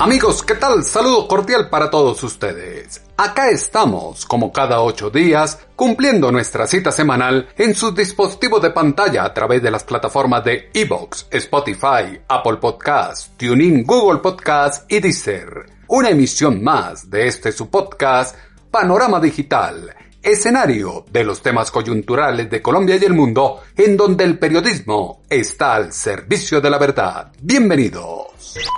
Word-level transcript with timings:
Amigos, 0.00 0.44
¿qué 0.44 0.54
tal? 0.54 0.84
Saludo 0.84 1.26
cordial 1.26 1.68
para 1.68 1.90
todos 1.90 2.22
ustedes. 2.22 3.02
Acá 3.16 3.50
estamos, 3.50 4.24
como 4.26 4.52
cada 4.52 4.80
ocho 4.80 5.10
días, 5.10 5.58
cumpliendo 5.74 6.30
nuestra 6.30 6.68
cita 6.68 6.92
semanal 6.92 7.48
en 7.58 7.74
su 7.74 7.90
dispositivo 7.90 8.60
de 8.60 8.70
pantalla 8.70 9.24
a 9.24 9.34
través 9.34 9.60
de 9.60 9.72
las 9.72 9.82
plataformas 9.82 10.44
de 10.44 10.70
Evox, 10.72 11.26
Spotify, 11.32 12.16
Apple 12.28 12.58
Podcasts, 12.58 13.32
TuneIn, 13.36 13.82
Google 13.84 14.20
Podcasts 14.20 14.84
y 14.88 15.00
Deezer. 15.00 15.66
Una 15.88 16.10
emisión 16.10 16.62
más 16.62 17.10
de 17.10 17.26
este 17.26 17.50
su 17.50 17.68
podcast, 17.68 18.36
Panorama 18.70 19.18
Digital, 19.18 19.96
escenario 20.28 21.04
de 21.10 21.24
los 21.24 21.42
temas 21.42 21.70
coyunturales 21.70 22.50
de 22.50 22.60
Colombia 22.60 22.96
y 22.96 23.04
el 23.04 23.14
mundo, 23.14 23.62
en 23.76 23.96
donde 23.96 24.24
el 24.24 24.38
periodismo 24.38 25.22
está 25.28 25.74
al 25.74 25.92
servicio 25.92 26.60
de 26.60 26.70
la 26.70 26.78
verdad. 26.78 27.32
Bienvenidos. 27.40 28.26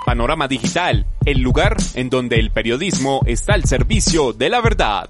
Panorama 0.05 0.47
Digital, 0.47 1.05
el 1.25 1.41
lugar 1.41 1.75
en 1.95 2.09
donde 2.09 2.37
el 2.37 2.51
periodismo 2.51 3.21
está 3.25 3.53
al 3.53 3.65
servicio 3.65 4.33
de 4.33 4.49
la 4.49 4.61
verdad. 4.61 5.09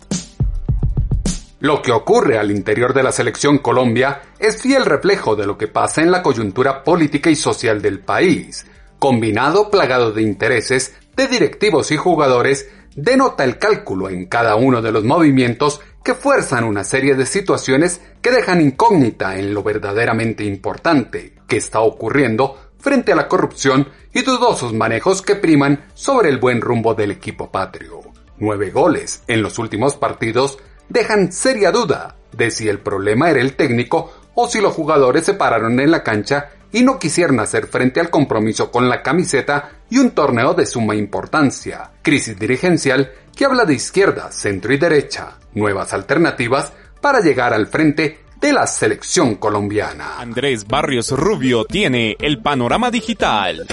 Lo 1.59 1.81
que 1.83 1.91
ocurre 1.91 2.39
al 2.39 2.49
interior 2.49 2.93
de 2.93 3.03
la 3.03 3.11
selección 3.11 3.59
Colombia 3.59 4.21
es 4.39 4.59
fiel 4.61 4.83
reflejo 4.83 5.35
de 5.35 5.45
lo 5.45 5.59
que 5.59 5.67
pasa 5.67 6.01
en 6.01 6.09
la 6.09 6.23
coyuntura 6.23 6.83
política 6.83 7.29
y 7.29 7.35
social 7.35 7.83
del 7.83 7.99
país. 7.99 8.65
Combinado 8.97 9.69
plagado 9.69 10.11
de 10.11 10.23
intereses 10.23 10.95
de 11.15 11.27
directivos 11.27 11.91
y 11.91 11.97
jugadores, 11.97 12.67
denota 12.95 13.43
el 13.43 13.59
cálculo 13.59 14.09
en 14.09 14.25
cada 14.25 14.55
uno 14.55 14.81
de 14.81 14.91
los 14.91 15.03
movimientos 15.03 15.81
que 16.03 16.15
fuerzan 16.15 16.63
una 16.63 16.83
serie 16.83 17.15
de 17.15 17.25
situaciones 17.25 18.01
que 18.21 18.31
dejan 18.31 18.61
incógnita 18.61 19.37
en 19.37 19.53
lo 19.53 19.63
verdaderamente 19.63 20.43
importante 20.43 21.35
que 21.47 21.57
está 21.57 21.81
ocurriendo 21.81 22.57
frente 22.79 23.11
a 23.11 23.15
la 23.15 23.27
corrupción 23.27 23.87
y 24.13 24.23
dudosos 24.23 24.73
manejos 24.73 25.21
que 25.21 25.35
priman 25.35 25.85
sobre 25.93 26.29
el 26.29 26.39
buen 26.39 26.61
rumbo 26.61 26.95
del 26.95 27.11
equipo 27.11 27.51
patrio. 27.51 28.01
Nueve 28.37 28.71
goles 28.71 29.21
en 29.27 29.43
los 29.43 29.59
últimos 29.59 29.95
partidos 29.95 30.57
dejan 30.89 31.31
seria 31.31 31.71
duda 31.71 32.15
de 32.35 32.49
si 32.49 32.67
el 32.67 32.79
problema 32.79 33.29
era 33.29 33.41
el 33.41 33.55
técnico 33.55 34.11
o 34.33 34.47
si 34.47 34.59
los 34.61 34.73
jugadores 34.73 35.25
se 35.25 35.35
pararon 35.35 35.79
en 35.79 35.91
la 35.91 36.03
cancha 36.03 36.49
y 36.71 36.83
no 36.83 36.97
quisieron 36.97 37.39
hacer 37.39 37.67
frente 37.67 37.99
al 37.99 38.09
compromiso 38.09 38.71
con 38.71 38.89
la 38.89 39.03
camiseta 39.03 39.71
y 39.89 39.99
un 39.99 40.11
torneo 40.11 40.53
de 40.53 40.65
suma 40.65 40.95
importancia. 40.95 41.91
Crisis 42.01 42.39
dirigencial 42.39 43.11
que 43.35 43.45
habla 43.45 43.65
de 43.65 43.73
izquierda, 43.73 44.31
centro 44.31 44.73
y 44.73 44.77
derecha, 44.77 45.37
nuevas 45.53 45.93
alternativas 45.93 46.73
para 47.01 47.19
llegar 47.19 47.53
al 47.53 47.67
frente 47.67 48.19
de 48.39 48.53
la 48.53 48.65
selección 48.65 49.35
colombiana. 49.35 50.19
Andrés 50.19 50.65
Barrios 50.67 51.11
Rubio 51.11 51.65
tiene 51.65 52.15
el 52.19 52.41
panorama 52.41 52.89
digital. 52.89 53.67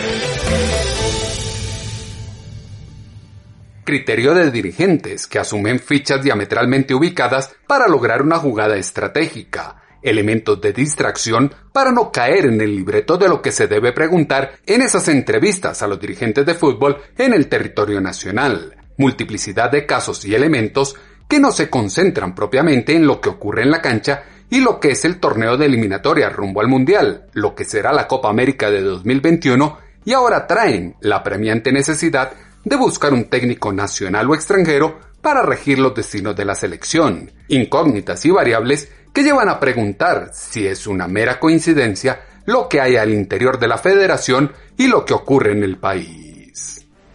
Criterio 3.85 4.35
de 4.35 4.51
dirigentes 4.51 5.27
que 5.27 5.39
asumen 5.39 5.81
fichas 5.81 6.23
diametralmente 6.23 6.95
ubicadas 6.95 7.57
para 7.67 7.89
lograr 7.89 8.21
una 8.21 8.37
jugada 8.37 8.77
estratégica, 8.77 9.83
elementos 10.03 10.61
de 10.61 10.75
distracción 10.75 11.55
para 11.73 11.91
no 11.91 12.13
caer 12.13 12.45
en 12.45 12.61
el 12.61 12.77
libreto 12.77 13.17
de 13.17 13.29
lo 13.29 13.41
que 13.41 13.51
se 13.51 13.67
debe 13.67 13.93
preguntar 13.93 14.59
en 14.67 14.83
esas 14.83 15.09
entrevistas 15.09 15.83
a 15.83 15.87
los 15.87 15.99
dirigentes 15.99 16.45
de 16.45 16.55
fútbol 16.55 16.99
en 17.17 17.33
el 17.33 17.49
territorio 17.49 18.03
nacional, 18.03 18.77
multiplicidad 18.99 19.71
de 19.71 19.87
casos 19.87 20.23
y 20.27 20.35
elementos 20.35 20.95
que 21.29 21.39
no 21.39 21.53
se 21.53 21.69
concentran 21.69 22.35
propiamente 22.35 22.97
en 22.97 23.07
lo 23.07 23.21
que 23.21 23.29
ocurre 23.29 23.63
en 23.63 23.71
la 23.71 23.83
cancha 23.83 24.25
y 24.51 24.61
lo 24.61 24.81
que 24.81 24.93
es 24.93 25.05
el 25.05 25.21
torneo 25.21 25.57
de 25.57 25.67
eliminatoria 25.67 26.31
rumbo 26.31 26.61
al 26.61 26.69
Mundial, 26.69 27.27
lo 27.35 27.55
que 27.55 27.65
será 27.65 27.93
la 27.93 28.09
Copa 28.09 28.31
América 28.31 28.71
de 28.71 28.81
2021 28.81 29.79
y 30.05 30.15
ahora 30.15 30.47
traen 30.47 30.97
la 31.01 31.23
premiante 31.23 31.71
necesidad 31.71 32.33
de 32.65 32.77
buscar 32.77 33.13
un 33.13 33.25
técnico 33.25 33.73
nacional 33.73 34.31
o 34.31 34.35
extranjero 34.35 34.99
para 35.21 35.43
regir 35.43 35.79
los 35.79 35.95
destinos 35.95 36.35
de 36.35 36.45
la 36.45 36.55
selección, 36.55 37.31
incógnitas 37.49 38.25
y 38.25 38.31
variables 38.31 38.91
que 39.13 39.23
llevan 39.23 39.49
a 39.49 39.61
preguntar 39.61 40.31
si 40.33 40.67
es 40.67 40.87
una 40.87 41.09
mera 41.09 41.39
coincidencia 41.39 42.21
lo 42.47 42.69
que 42.69 42.81
hay 42.81 42.97
al 42.97 43.13
interior 43.13 43.59
de 43.59 43.69
la 43.69 43.77
federación 43.77 44.53
y 44.79 44.87
lo 44.87 45.05
que 45.05 45.13
ocurre 45.13 45.53
en 45.53 45.65
el 45.65 45.77
país. 45.77 46.28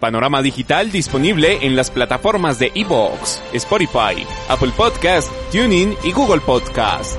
Panorama 0.04 0.42
digital 0.42 0.92
disponible 0.92 1.60
en 1.62 1.78
las 1.78 1.90
plataformas 1.90 2.60
de 2.60 2.74
Evox, 2.76 3.42
Spotify, 3.54 4.28
Apple 4.50 4.74
Podcast, 4.76 5.32
TuneIn 5.50 5.96
y 6.04 6.12
Google 6.12 6.42
Podcast. 6.42 7.18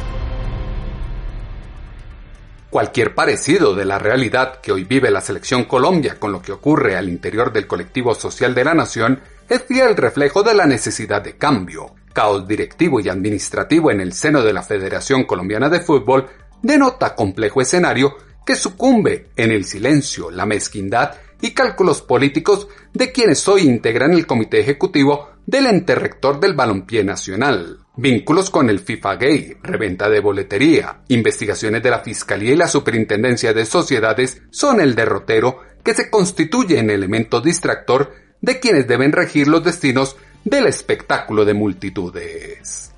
Cualquier 2.68 3.14
parecido 3.14 3.74
de 3.74 3.86
la 3.86 3.98
realidad 3.98 4.60
que 4.60 4.70
hoy 4.70 4.84
vive 4.84 5.10
la 5.10 5.22
selección 5.22 5.64
Colombia 5.64 6.20
con 6.20 6.30
lo 6.30 6.42
que 6.42 6.52
ocurre 6.52 6.94
al 6.94 7.08
interior 7.08 7.54
del 7.54 7.66
colectivo 7.66 8.14
social 8.14 8.54
de 8.54 8.64
la 8.64 8.74
nación 8.74 9.18
es 9.48 9.62
fiel 9.62 9.96
reflejo 9.96 10.42
de 10.42 10.52
la 10.52 10.66
necesidad 10.66 11.22
de 11.22 11.38
cambio. 11.38 11.94
Caos 12.12 12.46
directivo 12.46 13.00
y 13.00 13.08
administrativo 13.08 13.92
en 13.92 14.02
el 14.02 14.12
seno 14.12 14.42
de 14.42 14.52
la 14.52 14.62
Federación 14.62 15.24
Colombiana 15.24 15.70
de 15.70 15.80
Fútbol 15.80 16.26
denota 16.60 17.14
complejo 17.14 17.62
escenario 17.62 18.14
que 18.44 18.54
sucumbe 18.56 19.28
en 19.36 19.52
el 19.52 19.64
silencio, 19.64 20.30
la 20.30 20.44
mezquindad 20.44 21.14
y 21.44 21.50
cálculos 21.50 22.00
políticos 22.00 22.68
de 22.94 23.12
quienes 23.12 23.46
hoy 23.48 23.64
integran 23.64 24.14
el 24.14 24.26
comité 24.26 24.60
ejecutivo 24.60 25.28
del 25.44 25.66
ente 25.66 25.94
rector 25.94 26.40
del 26.40 26.54
balompié 26.54 27.04
nacional. 27.04 27.80
Vínculos 27.96 28.48
con 28.48 28.70
el 28.70 28.80
FIFA 28.80 29.16
Gay, 29.16 29.56
reventa 29.62 30.08
de 30.08 30.20
boletería, 30.20 31.02
investigaciones 31.08 31.82
de 31.82 31.90
la 31.90 31.98
Fiscalía 31.98 32.54
y 32.54 32.56
la 32.56 32.66
Superintendencia 32.66 33.52
de 33.52 33.66
Sociedades 33.66 34.40
son 34.50 34.80
el 34.80 34.94
derrotero 34.94 35.58
que 35.84 35.92
se 35.92 36.08
constituye 36.08 36.78
en 36.78 36.88
elemento 36.88 37.42
distractor 37.42 38.14
de 38.40 38.58
quienes 38.58 38.88
deben 38.88 39.12
regir 39.12 39.46
los 39.46 39.62
destinos 39.62 40.16
del 40.44 40.66
espectáculo 40.66 41.44
de 41.44 41.52
multitudes. 41.52 42.90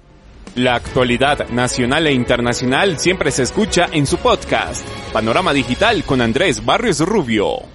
La 0.54 0.76
actualidad 0.76 1.48
nacional 1.48 2.06
e 2.06 2.12
internacional 2.12 3.00
siempre 3.00 3.32
se 3.32 3.42
escucha 3.42 3.88
en 3.90 4.06
su 4.06 4.18
podcast, 4.18 4.86
Panorama 5.12 5.52
Digital 5.52 6.04
con 6.04 6.20
Andrés 6.20 6.64
Barrios 6.64 7.00
Rubio 7.00 7.74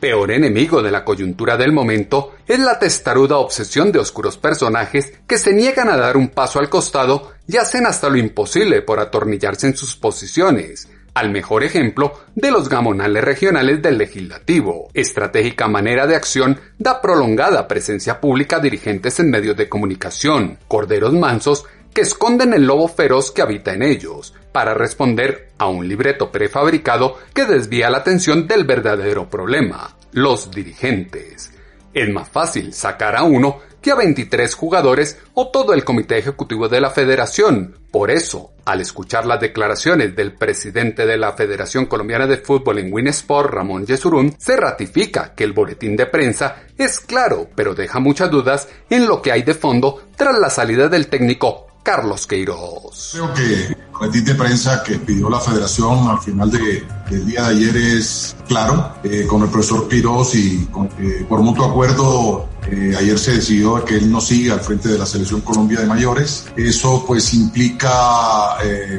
peor 0.00 0.30
enemigo 0.30 0.82
de 0.82 0.90
la 0.90 1.04
coyuntura 1.04 1.56
del 1.56 1.72
momento 1.72 2.34
es 2.46 2.58
la 2.58 2.78
testaruda 2.78 3.38
obsesión 3.38 3.92
de 3.92 3.98
oscuros 3.98 4.36
personajes 4.36 5.12
que 5.26 5.38
se 5.38 5.52
niegan 5.52 5.88
a 5.88 5.96
dar 5.96 6.16
un 6.16 6.28
paso 6.28 6.58
al 6.58 6.68
costado 6.68 7.32
y 7.48 7.56
hacen 7.56 7.86
hasta 7.86 8.08
lo 8.08 8.16
imposible 8.16 8.82
por 8.82 9.00
atornillarse 9.00 9.68
en 9.68 9.76
sus 9.76 9.96
posiciones, 9.96 10.88
al 11.14 11.30
mejor 11.30 11.64
ejemplo 11.64 12.12
de 12.34 12.50
los 12.50 12.68
gamonales 12.68 13.24
regionales 13.24 13.80
del 13.80 13.96
legislativo. 13.96 14.90
Estratégica 14.92 15.66
manera 15.66 16.06
de 16.06 16.14
acción 16.14 16.60
da 16.78 17.00
prolongada 17.00 17.66
presencia 17.66 18.20
pública 18.20 18.56
a 18.56 18.60
dirigentes 18.60 19.18
en 19.20 19.30
medios 19.30 19.56
de 19.56 19.68
comunicación, 19.68 20.58
corderos 20.68 21.14
mansos 21.14 21.64
que 21.96 22.02
esconden 22.02 22.52
el 22.52 22.66
lobo 22.66 22.88
feroz 22.88 23.30
que 23.30 23.40
habita 23.40 23.72
en 23.72 23.82
ellos, 23.82 24.34
para 24.52 24.74
responder 24.74 25.52
a 25.56 25.68
un 25.68 25.88
libreto 25.88 26.30
prefabricado 26.30 27.16
que 27.32 27.46
desvía 27.46 27.88
la 27.88 27.96
atención 27.96 28.46
del 28.46 28.66
verdadero 28.66 29.30
problema, 29.30 29.96
los 30.12 30.50
dirigentes. 30.50 31.52
Es 31.94 32.12
más 32.12 32.28
fácil 32.28 32.74
sacar 32.74 33.16
a 33.16 33.22
uno 33.22 33.60
que 33.80 33.92
a 33.92 33.94
23 33.94 34.54
jugadores 34.54 35.16
o 35.32 35.48
todo 35.48 35.72
el 35.72 35.84
comité 35.84 36.18
ejecutivo 36.18 36.68
de 36.68 36.82
la 36.82 36.90
federación. 36.90 37.78
Por 37.90 38.10
eso, 38.10 38.50
al 38.66 38.82
escuchar 38.82 39.24
las 39.24 39.40
declaraciones 39.40 40.14
del 40.14 40.34
presidente 40.34 41.06
de 41.06 41.16
la 41.16 41.32
Federación 41.32 41.86
Colombiana 41.86 42.26
de 42.26 42.36
Fútbol 42.36 42.78
en 42.78 42.92
Winsport, 42.92 43.54
Ramón 43.54 43.86
Yesurún, 43.86 44.34
se 44.38 44.54
ratifica 44.58 45.34
que 45.34 45.44
el 45.44 45.54
boletín 45.54 45.96
de 45.96 46.04
prensa 46.04 46.64
es 46.76 47.00
claro, 47.00 47.48
pero 47.54 47.74
deja 47.74 48.00
muchas 48.00 48.30
dudas 48.30 48.68
en 48.90 49.06
lo 49.06 49.22
que 49.22 49.32
hay 49.32 49.44
de 49.44 49.54
fondo 49.54 50.08
tras 50.14 50.38
la 50.38 50.50
salida 50.50 50.88
del 50.90 51.06
técnico 51.06 51.65
Carlos 51.86 52.26
Queiroz. 52.26 53.10
Creo 53.12 53.32
que 53.32 53.76
el 54.02 54.24
de 54.24 54.34
prensa 54.34 54.82
que 54.82 54.96
pidió 54.96 55.30
la 55.30 55.38
federación 55.38 56.08
al 56.08 56.18
final 56.18 56.50
de, 56.50 56.84
del 57.08 57.24
día 57.24 57.42
de 57.42 57.48
ayer 57.50 57.76
es 57.76 58.34
claro, 58.48 58.96
eh, 59.04 59.24
con 59.28 59.42
el 59.42 59.48
profesor 59.48 59.86
Queiroz 59.86 60.34
y 60.34 60.68
eh, 60.98 61.24
por 61.28 61.42
mutuo 61.42 61.64
acuerdo 61.64 62.48
eh, 62.68 62.92
ayer 62.98 63.16
se 63.16 63.34
decidió 63.34 63.84
que 63.84 63.98
él 63.98 64.10
no 64.10 64.20
siga 64.20 64.54
al 64.54 64.60
frente 64.62 64.88
de 64.88 64.98
la 64.98 65.06
selección 65.06 65.42
Colombia 65.42 65.78
de 65.78 65.86
mayores. 65.86 66.46
Eso 66.56 67.04
pues 67.06 67.32
implica 67.34 68.56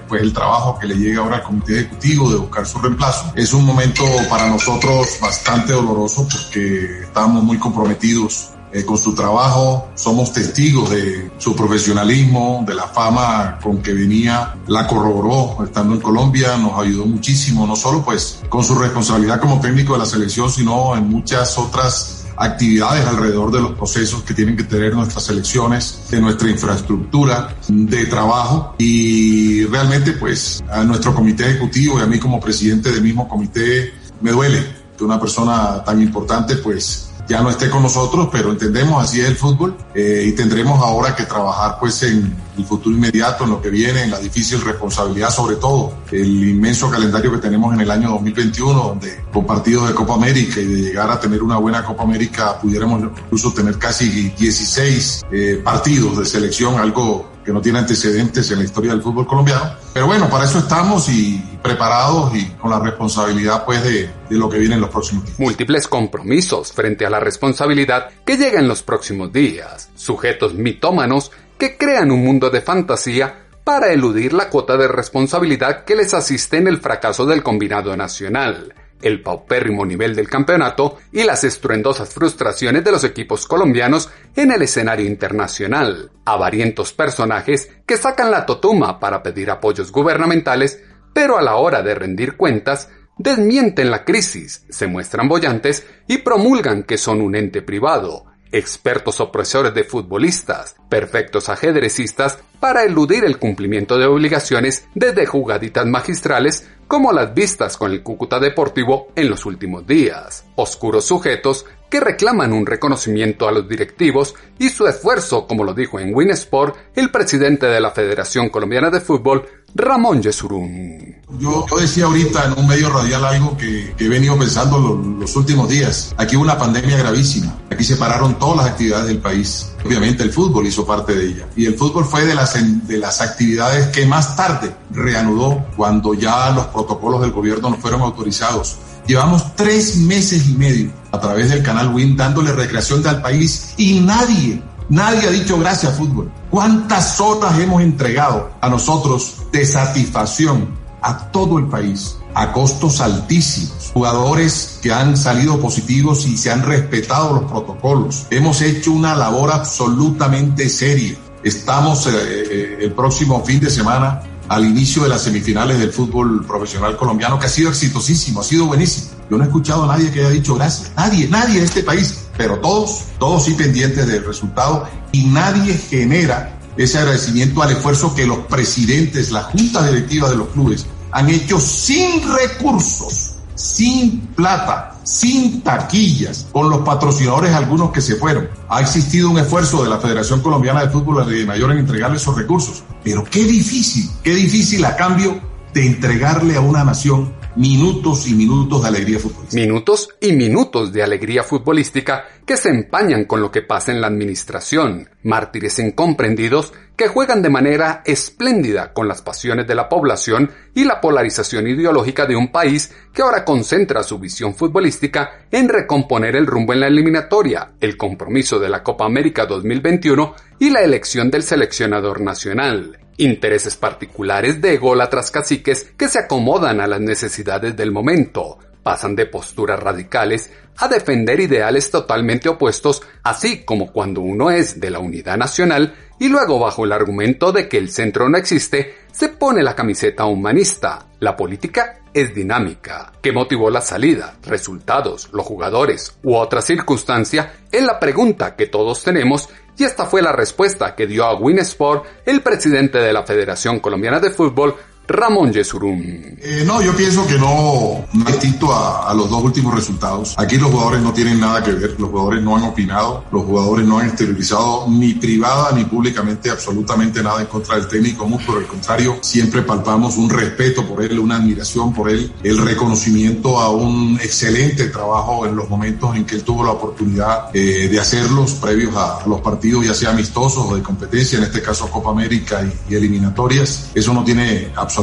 pues 0.08 0.22
el 0.22 0.32
trabajo 0.32 0.80
que 0.80 0.88
le 0.88 0.96
llega 0.96 1.22
ahora 1.22 1.36
al 1.38 1.44
comité 1.44 1.82
ejecutivo 1.82 2.32
de 2.32 2.38
buscar 2.38 2.66
su 2.66 2.80
reemplazo. 2.80 3.34
Es 3.36 3.54
un 3.54 3.66
momento 3.66 4.06
para 4.30 4.48
nosotros 4.48 5.18
bastante 5.22 5.74
doloroso 5.74 6.26
porque 6.32 7.02
estamos 7.02 7.44
muy 7.44 7.58
comprometidos 7.58 8.52
eh, 8.72 8.84
con 8.84 8.98
su 8.98 9.16
trabajo, 9.16 9.90
somos 9.96 10.34
testigos 10.34 10.90
de 10.90 11.32
su 11.38 11.56
profesionalismo, 11.56 12.64
de 12.68 12.76
la 12.76 12.88
fama 12.88 13.60
con 13.62 13.82
que 13.82 13.94
venía, 13.94 14.56
la 14.68 14.88
corroboró 14.88 15.64
estando 15.64 15.94
en 15.96 16.02
Colombia, 16.02 16.58
nos 16.58 16.78
ayudó 16.80 17.06
muchísimo, 17.06 17.66
no 17.66 17.76
solo 17.76 18.04
pues 18.04 18.42
con 18.50 18.64
su 18.64 18.76
responsabilidad 18.76 19.40
como 19.40 19.60
técnico 19.60 19.94
de 19.94 20.00
la 20.00 20.06
selección, 20.06 20.50
sino 20.50 20.96
en 20.96 21.08
muchas 21.08 21.58
otras 21.58 22.26
actividades 22.38 23.06
alrededor 23.06 23.52
de 23.52 23.62
los 23.62 23.72
procesos 23.72 24.22
que 24.24 24.34
tienen 24.34 24.56
que 24.56 24.64
tener 24.64 24.94
nuestras 24.94 25.24
selecciones, 25.24 26.02
de 26.10 26.22
nuestra 26.22 26.50
infraestructura 26.50 27.56
de 27.68 28.06
trabajo. 28.06 28.76
Y 28.78 29.66
realmente 29.66 30.14
pues 30.14 30.64
a 30.70 30.84
nuestro 30.84 31.14
comité 31.14 31.50
ejecutivo 31.50 32.00
y 32.00 32.04
a 32.04 32.06
mí 32.06 32.20
como 32.20 32.40
presidente 32.40 32.92
del 32.92 33.02
mismo 33.02 33.28
comité 33.28 33.94
me 34.22 34.32
duele 34.32 34.66
que 34.98 35.04
una 35.04 35.20
persona 35.20 35.84
tan 35.84 36.02
importante 36.02 36.56
pues 36.58 37.10
ya 37.28 37.42
no 37.42 37.50
esté 37.50 37.70
con 37.70 37.84
nosotros, 37.84 38.30
pero 38.32 38.52
entendemos 38.52 39.04
así 39.04 39.20
es 39.20 39.28
el 39.28 39.36
fútbol 39.36 39.76
eh, 39.94 40.26
y 40.28 40.32
tendremos 40.32 40.82
ahora 40.82 41.16
que 41.16 41.24
trabajar 41.24 41.78
pues 41.80 42.02
en 42.04 42.36
el 42.58 42.66
futuro 42.66 42.96
inmediato, 42.96 43.44
en 43.44 43.52
lo 43.52 43.62
que 43.62 43.70
viene, 43.70 44.04
en 44.04 44.12
la 44.12 44.20
difícil 44.20 44.62
responsabilidad, 44.62 45.30
sobre 45.30 45.58
todo 45.58 45.94
el 46.12 46.50
inmenso 46.50 46.90
calendario 46.90 47.32
que 47.32 47.38
tenemos 47.38 47.74
en 47.74 47.82
el 47.82 47.92
año 47.92 48.10
2021, 48.12 48.74
donde 48.74 49.24
con 49.32 49.46
partidos 49.46 49.90
de 49.90 49.94
Copa 49.94 50.16
América 50.16 50.60
y 50.60 50.66
de 50.66 50.82
llegar 50.82 51.12
a 51.12 51.20
tener 51.20 51.44
una 51.44 51.58
buena 51.58 51.84
Copa 51.84 52.04
América 52.04 52.60
pudiéramos 52.60 53.02
incluso 53.02 53.54
tener 53.54 53.78
casi 53.78 54.30
16 54.30 55.26
eh, 55.32 55.62
partidos 55.64 56.18
de 56.18 56.26
selección, 56.26 56.80
algo 56.80 57.38
que 57.48 57.54
no 57.54 57.62
tiene 57.62 57.80
antecedentes 57.80 58.52
en 58.52 58.60
la 58.60 58.66
historia 58.66 58.92
del 58.92 59.02
fútbol 59.02 59.26
colombiano. 59.26 59.72
Pero 59.94 60.06
bueno, 60.06 60.30
para 60.30 60.44
eso 60.44 60.60
estamos 60.60 61.08
y 61.08 61.42
preparados 61.62 62.36
y 62.36 62.46
con 62.52 62.72
la 62.72 62.80
responsabilidad 62.80 63.66
pues 63.66 63.84
de, 63.84 64.10
de 64.30 64.38
lo 64.38 64.50
que 64.50 64.60
viene 64.60 64.76
en 64.76 64.82
los 64.82 64.90
próximos 64.90 65.26
días. 65.26 65.40
Múltiples 65.40 65.88
compromisos 65.88 66.72
frente 66.72 67.06
a 67.06 67.10
la 67.10 67.20
responsabilidad 67.20 68.10
que 68.26 68.38
llega 68.38 68.60
en 68.60 68.68
los 68.68 68.84
próximos 68.84 69.32
días. 69.32 69.90
Sujetos 69.96 70.54
mitómanos 70.54 71.32
que 71.58 71.78
crean 71.78 72.12
un 72.12 72.24
mundo 72.24 72.50
de 72.50 72.62
fantasía 72.62 73.48
para 73.64 73.92
eludir 73.92 74.34
la 74.34 74.50
cuota 74.50 74.78
de 74.78 74.88
responsabilidad 74.88 75.84
que 75.84 75.96
les 75.96 76.14
asiste 76.14 76.58
en 76.58 76.68
el 76.68 76.78
fracaso 76.78 77.26
del 77.26 77.44
combinado 77.44 77.96
nacional 77.98 78.74
el 79.02 79.22
paupérrimo 79.22 79.86
nivel 79.86 80.16
del 80.16 80.30
campeonato 80.30 80.98
y 81.12 81.24
las 81.24 81.44
estruendosas 81.44 82.14
frustraciones 82.14 82.84
de 82.84 82.92
los 82.92 83.04
equipos 83.04 83.46
colombianos 83.46 84.10
en 84.36 84.52
el 84.52 84.62
escenario 84.62 85.06
internacional, 85.06 86.12
avarientos 86.26 86.94
personajes 86.94 87.70
que 87.86 87.98
sacan 87.98 88.32
la 88.32 88.46
totuma 88.46 89.00
para 89.00 89.22
pedir 89.24 89.52
apoyos 89.52 89.92
gubernamentales, 89.92 90.82
pero 91.14 91.38
a 91.38 91.42
la 91.42 91.56
hora 91.56 91.82
de 91.82 91.96
rendir 91.96 92.38
cuentas, 92.38 92.90
desmienten 93.18 93.92
la 93.92 94.06
crisis, 94.06 94.66
se 94.70 94.88
muestran 94.88 95.28
bollantes 95.28 95.86
y 96.08 96.20
promulgan 96.20 96.84
que 96.84 96.98
son 96.98 97.22
un 97.22 97.36
ente 97.36 97.62
privado, 97.62 98.26
expertos 98.52 99.20
opresores 99.20 99.74
de 99.74 99.84
futbolistas, 99.84 100.76
perfectos 100.90 101.50
ajedrecistas 101.50 102.40
para 102.60 102.84
eludir 102.84 103.26
el 103.26 103.38
cumplimiento 103.38 103.98
de 103.98 104.06
obligaciones 104.06 104.88
desde 104.96 105.26
jugaditas 105.26 105.86
magistrales 105.86 106.68
como 106.88 107.12
las 107.12 107.34
vistas 107.34 107.76
con 107.76 107.92
el 107.92 108.02
Cúcuta 108.02 108.40
Deportivo 108.40 109.10
en 109.16 109.30
los 109.30 109.46
últimos 109.46 109.86
días, 109.86 110.46
oscuros 110.56 111.06
sujetos 111.06 111.66
que 111.90 112.00
reclaman 112.00 112.54
un 112.54 112.66
reconocimiento 112.66 113.48
a 113.48 113.52
los 113.52 113.68
directivos 113.68 114.36
y 114.58 114.70
su 114.70 114.88
esfuerzo, 114.88 115.48
como 115.48 115.64
lo 115.64 115.74
dijo 115.74 116.00
en 116.00 116.14
Winsport 116.14 116.78
el 116.96 117.12
presidente 117.12 117.68
de 117.68 117.80
la 117.80 117.92
Federación 117.92 118.50
Colombiana 118.50 118.90
de 118.90 119.02
Fútbol, 119.02 119.46
Ramón 119.78 120.24
Yesurún. 120.24 121.16
Yo, 121.40 121.66
decía 121.80 122.06
ahorita 122.06 122.46
en 122.46 122.58
un 122.58 122.68
medio 122.68 122.90
radial 122.90 123.24
algo 123.26 123.56
que, 123.58 123.94
he 123.98 124.08
venido 124.08 124.38
pensando 124.38 124.80
los, 125.20 125.36
últimos 125.36 125.70
días. 125.70 126.16
Aquí 126.18 126.36
hubo 126.36 126.44
una 126.44 126.58
pandemia 126.58 126.98
gravísima. 126.98 127.56
Aquí 127.70 127.84
se 127.84 127.96
pararon 127.96 128.40
todas 128.40 128.58
las 128.58 128.66
actividades 128.68 129.08
del 129.08 129.20
país. 129.20 129.72
Obviamente 129.86 130.24
el 130.24 130.32
fútbol 130.32 130.66
hizo 130.66 130.86
parte 130.86 131.14
de 131.14 131.28
ella. 131.28 131.48
Y 131.56 131.66
el 131.66 131.76
fútbol 131.76 132.06
fue 132.06 132.26
de 132.26 132.34
las, 132.34 132.56
de 132.88 132.98
las 132.98 133.22
actividades 133.22 133.88
que 133.90 134.06
más 134.06 134.36
tarde 134.36 134.74
reanudó 134.90 135.64
cuando 135.76 136.14
ya 136.14 136.50
los 136.52 136.66
protocolos 136.68 137.22
del 137.22 137.32
gobierno 137.32 137.70
no 137.70 137.78
fueron 137.78 138.02
autorizados. 138.02 138.78
Llevamos 139.06 139.56
tres 139.56 139.98
meses 139.98 140.48
y 140.48 140.54
medio 140.54 140.92
a 141.12 141.20
través 141.20 141.50
del 141.50 141.62
canal 141.62 141.94
WIN 141.94 142.18
dándole 142.18 142.52
recreación 142.52 143.06
al 143.06 143.22
país 143.22 143.74
y 143.78 144.00
nadie 144.00 144.62
Nadie 144.90 145.28
ha 145.28 145.32
dicho 145.32 145.60
gracias 145.60 145.98
fútbol. 145.98 146.32
¿Cuántas 146.50 147.20
horas 147.20 147.60
hemos 147.60 147.82
entregado 147.82 148.52
a 148.62 148.70
nosotros 148.70 149.37
de 149.52 149.66
satisfacción 149.66 150.76
a 151.02 151.32
todo 151.32 151.60
el 151.60 151.68
país 151.68 152.18
a 152.34 152.52
costos 152.54 153.02
altísimos? 153.02 153.92
Jugadores 153.94 154.80
que 154.82 154.92
han 154.92 155.18
salido 155.18 155.60
positivos 155.60 156.26
y 156.26 156.38
se 156.38 156.52
han 156.52 156.64
respetado 156.64 157.34
los 157.34 157.52
protocolos. 157.52 158.28
Hemos 158.30 158.62
hecho 158.62 158.92
una 158.92 159.16
labor 159.16 159.52
absolutamente 159.52 160.70
seria. 160.70 161.18
Estamos 161.44 162.08
eh, 162.08 162.12
eh, 162.14 162.78
el 162.82 162.92
próximo 162.92 163.44
fin 163.44 163.60
de 163.60 163.70
semana 163.70 164.22
al 164.50 164.66
inicio 164.66 165.04
de 165.04 165.10
las 165.10 165.24
semifinales 165.24 165.80
del 165.80 165.92
fútbol 165.92 166.46
profesional 166.46 166.96
colombiano, 166.96 167.40
que 167.40 167.48
ha 167.48 167.50
sido 167.50 167.70
exitosísimo, 167.70 168.42
ha 168.42 168.44
sido 168.44 168.66
buenísimo. 168.66 169.12
Yo 169.30 169.38
no 169.38 169.44
he 169.44 169.48
escuchado 169.48 169.84
a 169.84 169.98
nadie 169.98 170.12
que 170.12 170.22
haya 170.22 170.30
dicho 170.30 170.56
gracias. 170.56 170.92
Nadie, 170.96 171.28
nadie 171.28 171.60
en 171.60 171.66
este 171.66 171.84
país. 171.84 172.28
Pero 172.38 172.60
todos, 172.60 173.04
todos 173.20 173.46
sí 173.46 173.54
pendientes 173.54 174.08
del 174.08 174.24
resultado 174.24 174.88
y 175.12 175.26
nadie 175.26 175.74
genera 175.74 176.57
ese 176.78 177.00
agradecimiento 177.00 177.62
al 177.62 177.72
esfuerzo 177.72 178.14
que 178.14 178.28
los 178.28 178.40
presidentes, 178.40 179.32
la 179.32 179.44
junta 179.44 179.86
directiva 179.88 180.30
de 180.30 180.38
los 180.38 180.50
clubes 180.50 180.86
han 181.12 181.30
hecho 181.30 181.60
sin 181.60 182.22
recursos, 182.32 183.36
sin 183.56 184.20
plata, 184.36 185.00
sin 185.04 185.62
taquillas, 185.62 186.48
con 186.52 186.70
los 186.70 186.82
patrocinadores 186.82 187.54
algunos 187.54 187.92
que 187.92 188.02
se 188.02 188.16
fueron. 188.16 188.50
Ha 188.70 188.82
existido 188.82 189.30
un 189.30 189.40
esfuerzo 189.40 189.84
de 189.84 189.90
la 189.90 190.00
Federación 190.00 190.42
Colombiana 190.42 190.84
de 190.84 190.90
Fútbol 190.90 191.28
de 191.28 191.46
Mayor 191.46 191.72
en 191.72 191.80
entregarle 191.80 192.18
esos 192.18 192.38
recursos. 192.38 192.84
Pero 193.04 193.24
qué 193.24 193.44
difícil, 193.44 194.10
qué 194.24 194.36
difícil 194.36 194.84
a 194.86 194.96
cambio 194.96 195.40
de 195.74 195.86
entregarle 195.86 196.56
a 196.56 196.62
una 196.62 196.84
nación 196.84 197.34
minutos 197.58 198.28
y 198.28 198.36
minutos 198.36 198.84
de 198.84 198.88
alegría 198.88 199.20
futbolística. 199.20 199.62
Minutos 199.62 200.10
y 200.22 200.32
minutos 200.34 200.94
de 200.94 201.04
alegría 201.04 201.44
futbolística 201.44 202.26
que 202.46 202.56
se 202.56 202.70
empañan 202.70 203.26
con 203.26 203.42
lo 203.42 203.52
que 203.52 203.64
pasa 203.64 203.92
en 203.92 204.00
la 204.00 204.08
administración, 204.08 205.10
mártires 205.28 205.78
incomprendidos 205.78 206.74
que 206.96 207.08
juegan 207.08 207.44
de 207.44 207.50
manera 207.50 208.02
espléndida 208.06 208.94
con 208.94 209.08
las 209.08 209.22
pasiones 209.22 209.68
de 209.68 209.76
la 209.76 209.88
población 209.88 210.52
y 210.74 210.86
la 210.86 211.00
polarización 211.00 211.68
ideológica 211.68 212.26
de 212.26 212.36
un 212.36 212.52
país 212.52 212.92
que 213.14 213.22
ahora 213.22 213.46
concentra 213.46 214.02
su 214.02 214.18
visión 214.18 214.56
futbolística 214.56 215.46
en 215.52 215.70
recomponer 215.70 216.36
el 216.36 216.48
rumbo 216.48 216.74
en 216.74 216.80
la 216.80 216.88
eliminatoria, 216.88 217.74
el 217.80 217.98
compromiso 217.98 218.58
de 218.60 218.70
la 218.70 218.82
Copa 218.82 219.06
América 219.06 219.46
2021 219.46 220.34
y 220.60 220.72
la 220.72 220.82
elección 220.82 221.30
del 221.30 221.44
seleccionador 221.44 222.22
nacional. 222.22 222.98
Intereses 223.18 223.76
particulares 223.76 224.62
de 224.62 224.76
ególatras 224.76 225.30
caciques 225.30 225.92
que 225.98 226.08
se 226.08 226.20
acomodan 226.20 226.80
a 226.80 226.88
las 226.88 227.02
necesidades 227.02 227.76
del 227.76 227.92
momento, 227.92 228.60
pasan 228.88 229.18
de 229.18 229.26
posturas 229.26 229.78
radicales 229.78 230.50
a 230.78 230.88
defender 230.88 231.42
ideales 231.42 231.92
totalmente 231.92 232.48
opuestos, 232.48 233.02
así 233.22 233.66
como 233.66 233.92
cuando 233.92 234.22
uno 234.22 234.50
es 234.50 234.80
de 234.80 234.90
la 234.90 235.00
unidad 235.00 235.36
nacional 235.36 235.94
y 236.20 236.30
luego 236.30 236.58
bajo 236.58 236.86
el 236.86 236.94
argumento 236.94 237.52
de 237.52 237.68
que 237.68 237.80
el 237.80 237.90
centro 237.90 238.30
no 238.30 238.38
existe, 238.38 238.96
se 239.12 239.28
pone 239.28 239.62
la 239.62 239.76
camiseta 239.76 240.24
humanista. 240.24 241.06
La 241.20 241.36
política 241.36 242.00
es 242.14 242.34
dinámica. 242.34 243.12
¿Qué 243.22 243.34
motivó 243.34 243.70
la 243.70 243.82
salida, 243.82 244.38
resultados, 244.44 245.32
los 245.34 245.46
jugadores 245.46 246.18
u 246.24 246.38
otra 246.38 246.62
circunstancia? 246.62 247.56
Es 247.70 247.84
la 247.84 248.00
pregunta 248.00 248.56
que 248.56 248.68
todos 248.68 249.04
tenemos 249.04 249.50
y 249.78 249.84
esta 249.84 250.06
fue 250.06 250.22
la 250.22 250.32
respuesta 250.32 250.96
que 250.96 251.08
dio 251.08 251.26
a 251.26 251.36
Winsport 251.36 252.06
el 252.26 252.42
presidente 252.42 253.00
de 253.00 253.12
la 253.12 253.24
Federación 253.24 253.82
Colombiana 253.82 254.22
de 254.22 254.32
Fútbol, 254.32 254.76
Ramón 255.08 255.54
Yesurum. 255.54 256.02
Eh, 256.02 256.64
no, 256.66 256.82
yo 256.82 256.96
pienso 256.96 257.26
que 257.26 257.38
no, 257.38 258.06
no 258.14 258.26
distinto 258.26 258.74
a, 258.74 259.14
los 259.14 259.30
dos 259.30 259.44
últimos 259.44 259.74
resultados. 259.74 260.36
Aquí 260.38 260.58
los 260.58 260.70
jugadores 260.70 261.02
no 261.02 261.14
tienen 261.14 261.40
nada 261.40 261.64
que 261.64 261.72
ver, 261.72 261.96
los 261.98 262.10
jugadores 262.10 262.44
no 262.44 262.56
han 262.56 262.64
opinado, 262.64 263.24
los 263.32 263.44
jugadores 263.46 263.88
no 263.88 264.00
han 264.00 264.08
exteriorizado 264.08 264.86
ni 264.90 265.14
privada 265.14 265.72
ni 265.72 265.86
públicamente 265.86 266.52
absolutamente 266.52 267.24
nada 267.24 267.42
en 267.42 267.48
contra 267.48 267.76
del 267.76 267.88
técnico 267.88 268.28
por 268.46 268.62
el 268.62 268.68
contrario, 268.68 269.18
siempre 269.22 269.62
palpamos 269.62 270.18
un 270.18 270.30
respeto 270.30 270.86
por 270.86 271.04
él, 271.04 271.20
una 271.20 271.38
admiración 271.38 271.94
por 271.94 272.10
él, 272.10 272.32
el 272.44 272.58
reconocimiento 272.58 273.60
a 273.60 273.70
un 273.70 274.20
excelente 274.22 274.88
trabajo 274.88 275.46
en 275.46 275.56
los 275.56 275.70
momentos 275.70 276.16
en 276.16 276.26
que 276.26 276.36
él 276.36 276.44
tuvo 276.44 276.64
la 276.64 276.72
oportunidad 276.72 277.50
eh, 277.54 277.88
de 277.90 278.00
hacerlos 278.00 278.54
previos 278.54 278.96
a, 278.96 279.20
los 279.28 279.42
partidos, 279.42 279.86
ya 279.86 279.94
sea 279.94 280.12
amistosos 280.12 280.66
o 280.70 280.76
de 280.76 280.82
competencia, 280.82 281.38
en 281.38 281.46
este 281.46 281.62
caso 281.62 281.90
Copa 281.90 282.12
América 282.12 282.62
y, 282.90 282.96
eliminatorias. 282.96 283.92
Eso 283.94 284.14
no 284.14 284.24
tiene 284.24 284.70
absolutamente 284.76 284.97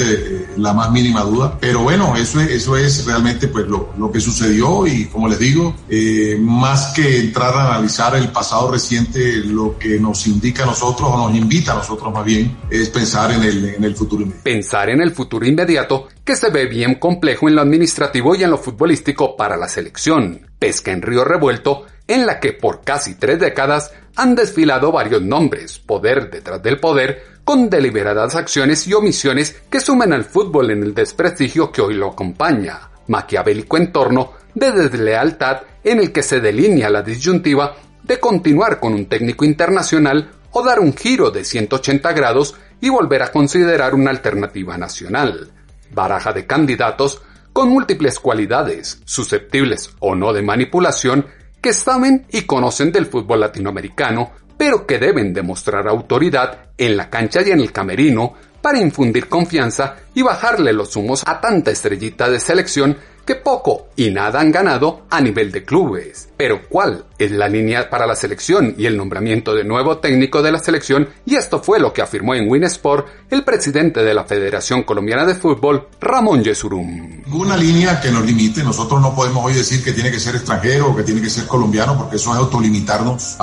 eh, 0.00 0.48
la 0.56 0.72
más 0.72 0.90
mínima 0.90 1.22
duda. 1.22 1.56
Pero 1.60 1.82
bueno, 1.82 2.14
eso 2.16 2.40
es, 2.40 2.50
eso 2.50 2.76
es 2.76 3.04
realmente 3.06 3.48
pues 3.48 3.66
lo, 3.66 3.90
lo 3.96 4.10
que 4.10 4.20
sucedió 4.20 4.86
y 4.86 5.06
como 5.06 5.28
les 5.28 5.38
digo, 5.38 5.74
eh, 5.88 6.36
más 6.40 6.92
que 6.94 7.20
entrar 7.20 7.54
a 7.54 7.74
analizar 7.74 8.14
el 8.16 8.28
pasado 8.28 8.70
reciente, 8.70 9.36
lo 9.44 9.78
que 9.78 9.98
nos 9.98 10.26
indica 10.26 10.64
a 10.64 10.66
nosotros 10.66 11.08
o 11.12 11.28
nos 11.28 11.36
invita 11.36 11.72
a 11.72 11.76
nosotros 11.76 12.12
más 12.12 12.24
bien 12.24 12.56
es 12.70 12.88
pensar 12.90 13.30
en 13.32 13.42
el, 13.42 13.64
en 13.74 13.84
el 13.84 13.94
futuro 13.94 14.22
inmediato. 14.22 14.44
Pensar 14.44 14.90
en 14.90 15.00
el 15.00 15.12
futuro 15.12 15.46
inmediato 15.46 16.08
que 16.24 16.36
se 16.36 16.50
ve 16.50 16.66
bien 16.66 16.96
complejo 16.96 17.48
en 17.48 17.56
lo 17.56 17.62
administrativo 17.62 18.34
y 18.34 18.42
en 18.42 18.50
lo 18.50 18.58
futbolístico 18.58 19.36
para 19.36 19.56
la 19.56 19.68
selección. 19.68 20.46
Pesca 20.58 20.92
en 20.92 21.02
Río 21.02 21.24
Revuelto, 21.24 21.86
en 22.06 22.26
la 22.26 22.40
que 22.40 22.52
por 22.52 22.82
casi 22.82 23.14
tres 23.14 23.38
décadas 23.38 23.92
han 24.16 24.34
desfilado 24.34 24.90
varios 24.90 25.22
nombres, 25.22 25.78
poder 25.78 26.30
detrás 26.30 26.62
del 26.62 26.80
poder, 26.80 27.37
con 27.48 27.70
deliberadas 27.70 28.34
acciones 28.34 28.86
y 28.86 28.92
omisiones 28.92 29.56
que 29.70 29.80
suman 29.80 30.12
al 30.12 30.26
fútbol 30.26 30.70
en 30.70 30.82
el 30.82 30.92
desprestigio 30.92 31.72
que 31.72 31.80
hoy 31.80 31.94
lo 31.94 32.08
acompaña. 32.08 32.90
Maquiavélico 33.06 33.78
entorno 33.78 34.32
de 34.52 34.70
deslealtad 34.70 35.62
en 35.82 35.98
el 35.98 36.12
que 36.12 36.22
se 36.22 36.40
delinea 36.40 36.90
la 36.90 37.00
disyuntiva 37.00 37.74
de 38.02 38.20
continuar 38.20 38.78
con 38.78 38.92
un 38.92 39.06
técnico 39.06 39.46
internacional 39.46 40.30
o 40.50 40.62
dar 40.62 40.78
un 40.78 40.94
giro 40.94 41.30
de 41.30 41.42
180 41.42 42.12
grados 42.12 42.54
y 42.82 42.90
volver 42.90 43.22
a 43.22 43.32
considerar 43.32 43.94
una 43.94 44.10
alternativa 44.10 44.76
nacional. 44.76 45.50
Baraja 45.90 46.34
de 46.34 46.46
candidatos 46.46 47.22
con 47.54 47.70
múltiples 47.70 48.20
cualidades, 48.20 49.00
susceptibles 49.06 49.94
o 50.00 50.14
no 50.14 50.34
de 50.34 50.42
manipulación, 50.42 51.24
que 51.62 51.72
saben 51.72 52.26
y 52.30 52.42
conocen 52.42 52.92
del 52.92 53.06
fútbol 53.06 53.40
latinoamericano, 53.40 54.32
pero 54.58 54.86
que 54.86 54.98
deben 54.98 55.32
demostrar 55.32 55.88
autoridad 55.88 56.66
en 56.76 56.96
la 56.96 57.08
cancha 57.08 57.40
y 57.46 57.50
en 57.52 57.60
el 57.60 57.72
camerino 57.72 58.34
para 58.60 58.78
infundir 58.78 59.28
confianza 59.28 59.96
y 60.14 60.22
bajarle 60.22 60.72
los 60.72 60.96
humos 60.96 61.22
a 61.26 61.40
tanta 61.40 61.70
estrellita 61.70 62.28
de 62.28 62.40
selección 62.40 62.96
que 63.28 63.34
poco 63.34 63.88
y 63.94 64.10
nada 64.10 64.40
han 64.40 64.50
ganado 64.50 65.02
a 65.10 65.20
nivel 65.20 65.52
de 65.52 65.62
clubes. 65.62 66.30
Pero 66.34 66.66
¿cuál 66.66 67.04
es 67.18 67.30
la 67.30 67.46
línea 67.46 67.90
para 67.90 68.06
la 68.06 68.16
selección 68.16 68.74
y 68.78 68.86
el 68.86 68.96
nombramiento 68.96 69.54
de 69.54 69.64
nuevo 69.64 69.98
técnico 69.98 70.40
de 70.40 70.50
la 70.50 70.58
selección? 70.58 71.10
Y 71.26 71.34
esto 71.34 71.62
fue 71.62 71.78
lo 71.78 71.92
que 71.92 72.00
afirmó 72.00 72.34
en 72.34 72.50
Winsport 72.50 73.06
el 73.28 73.44
presidente 73.44 74.02
de 74.02 74.14
la 74.14 74.24
Federación 74.24 74.82
Colombiana 74.82 75.26
de 75.26 75.34
Fútbol, 75.34 75.88
Ramón 76.00 76.42
Yesurum. 76.42 77.20
Ninguna 77.26 77.58
línea 77.58 78.00
que 78.00 78.10
nos 78.10 78.24
limite. 78.24 78.62
Nosotros 78.64 78.98
no 79.02 79.14
podemos 79.14 79.44
hoy 79.44 79.52
decir 79.52 79.84
que 79.84 79.92
tiene 79.92 80.10
que 80.10 80.20
ser 80.20 80.34
extranjero 80.34 80.92
o 80.92 80.96
que 80.96 81.02
tiene 81.02 81.20
que 81.20 81.28
ser 81.28 81.46
colombiano, 81.46 81.98
porque 81.98 82.16
eso 82.16 82.30
es 82.32 82.38
autolimitarnos 82.38 83.36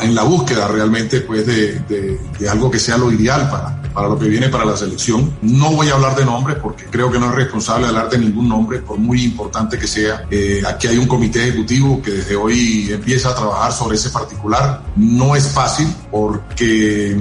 en 0.00 0.16
la 0.16 0.24
búsqueda 0.24 0.66
realmente 0.66 1.20
pues, 1.20 1.46
de, 1.46 1.78
de, 1.88 2.48
algo 2.48 2.68
que 2.68 2.80
sea 2.80 2.98
lo 2.98 3.12
ideal 3.12 3.48
para, 3.48 3.81
para 3.92 4.08
lo 4.08 4.18
que 4.18 4.28
viene 4.28 4.48
para 4.48 4.64
la 4.64 4.76
selección. 4.76 5.36
No 5.42 5.70
voy 5.72 5.88
a 5.88 5.94
hablar 5.94 6.16
de 6.16 6.24
nombres 6.24 6.58
porque 6.60 6.84
creo 6.86 7.10
que 7.10 7.18
no 7.18 7.26
es 7.26 7.34
responsable 7.34 7.86
hablar 7.86 8.08
de 8.10 8.18
ningún 8.18 8.48
nombre, 8.48 8.78
por 8.78 8.98
muy 8.98 9.24
importante 9.24 9.78
que 9.78 9.86
sea. 9.86 10.26
Eh, 10.30 10.62
aquí 10.66 10.88
hay 10.88 10.98
un 10.98 11.06
comité 11.06 11.48
ejecutivo 11.48 12.00
que 12.02 12.10
desde 12.10 12.36
hoy 12.36 12.90
empieza 12.90 13.30
a 13.30 13.34
trabajar 13.34 13.72
sobre 13.72 13.96
ese 13.96 14.10
particular. 14.10 14.82
No 14.96 15.36
es 15.36 15.48
fácil 15.48 15.88
porque 16.10 17.16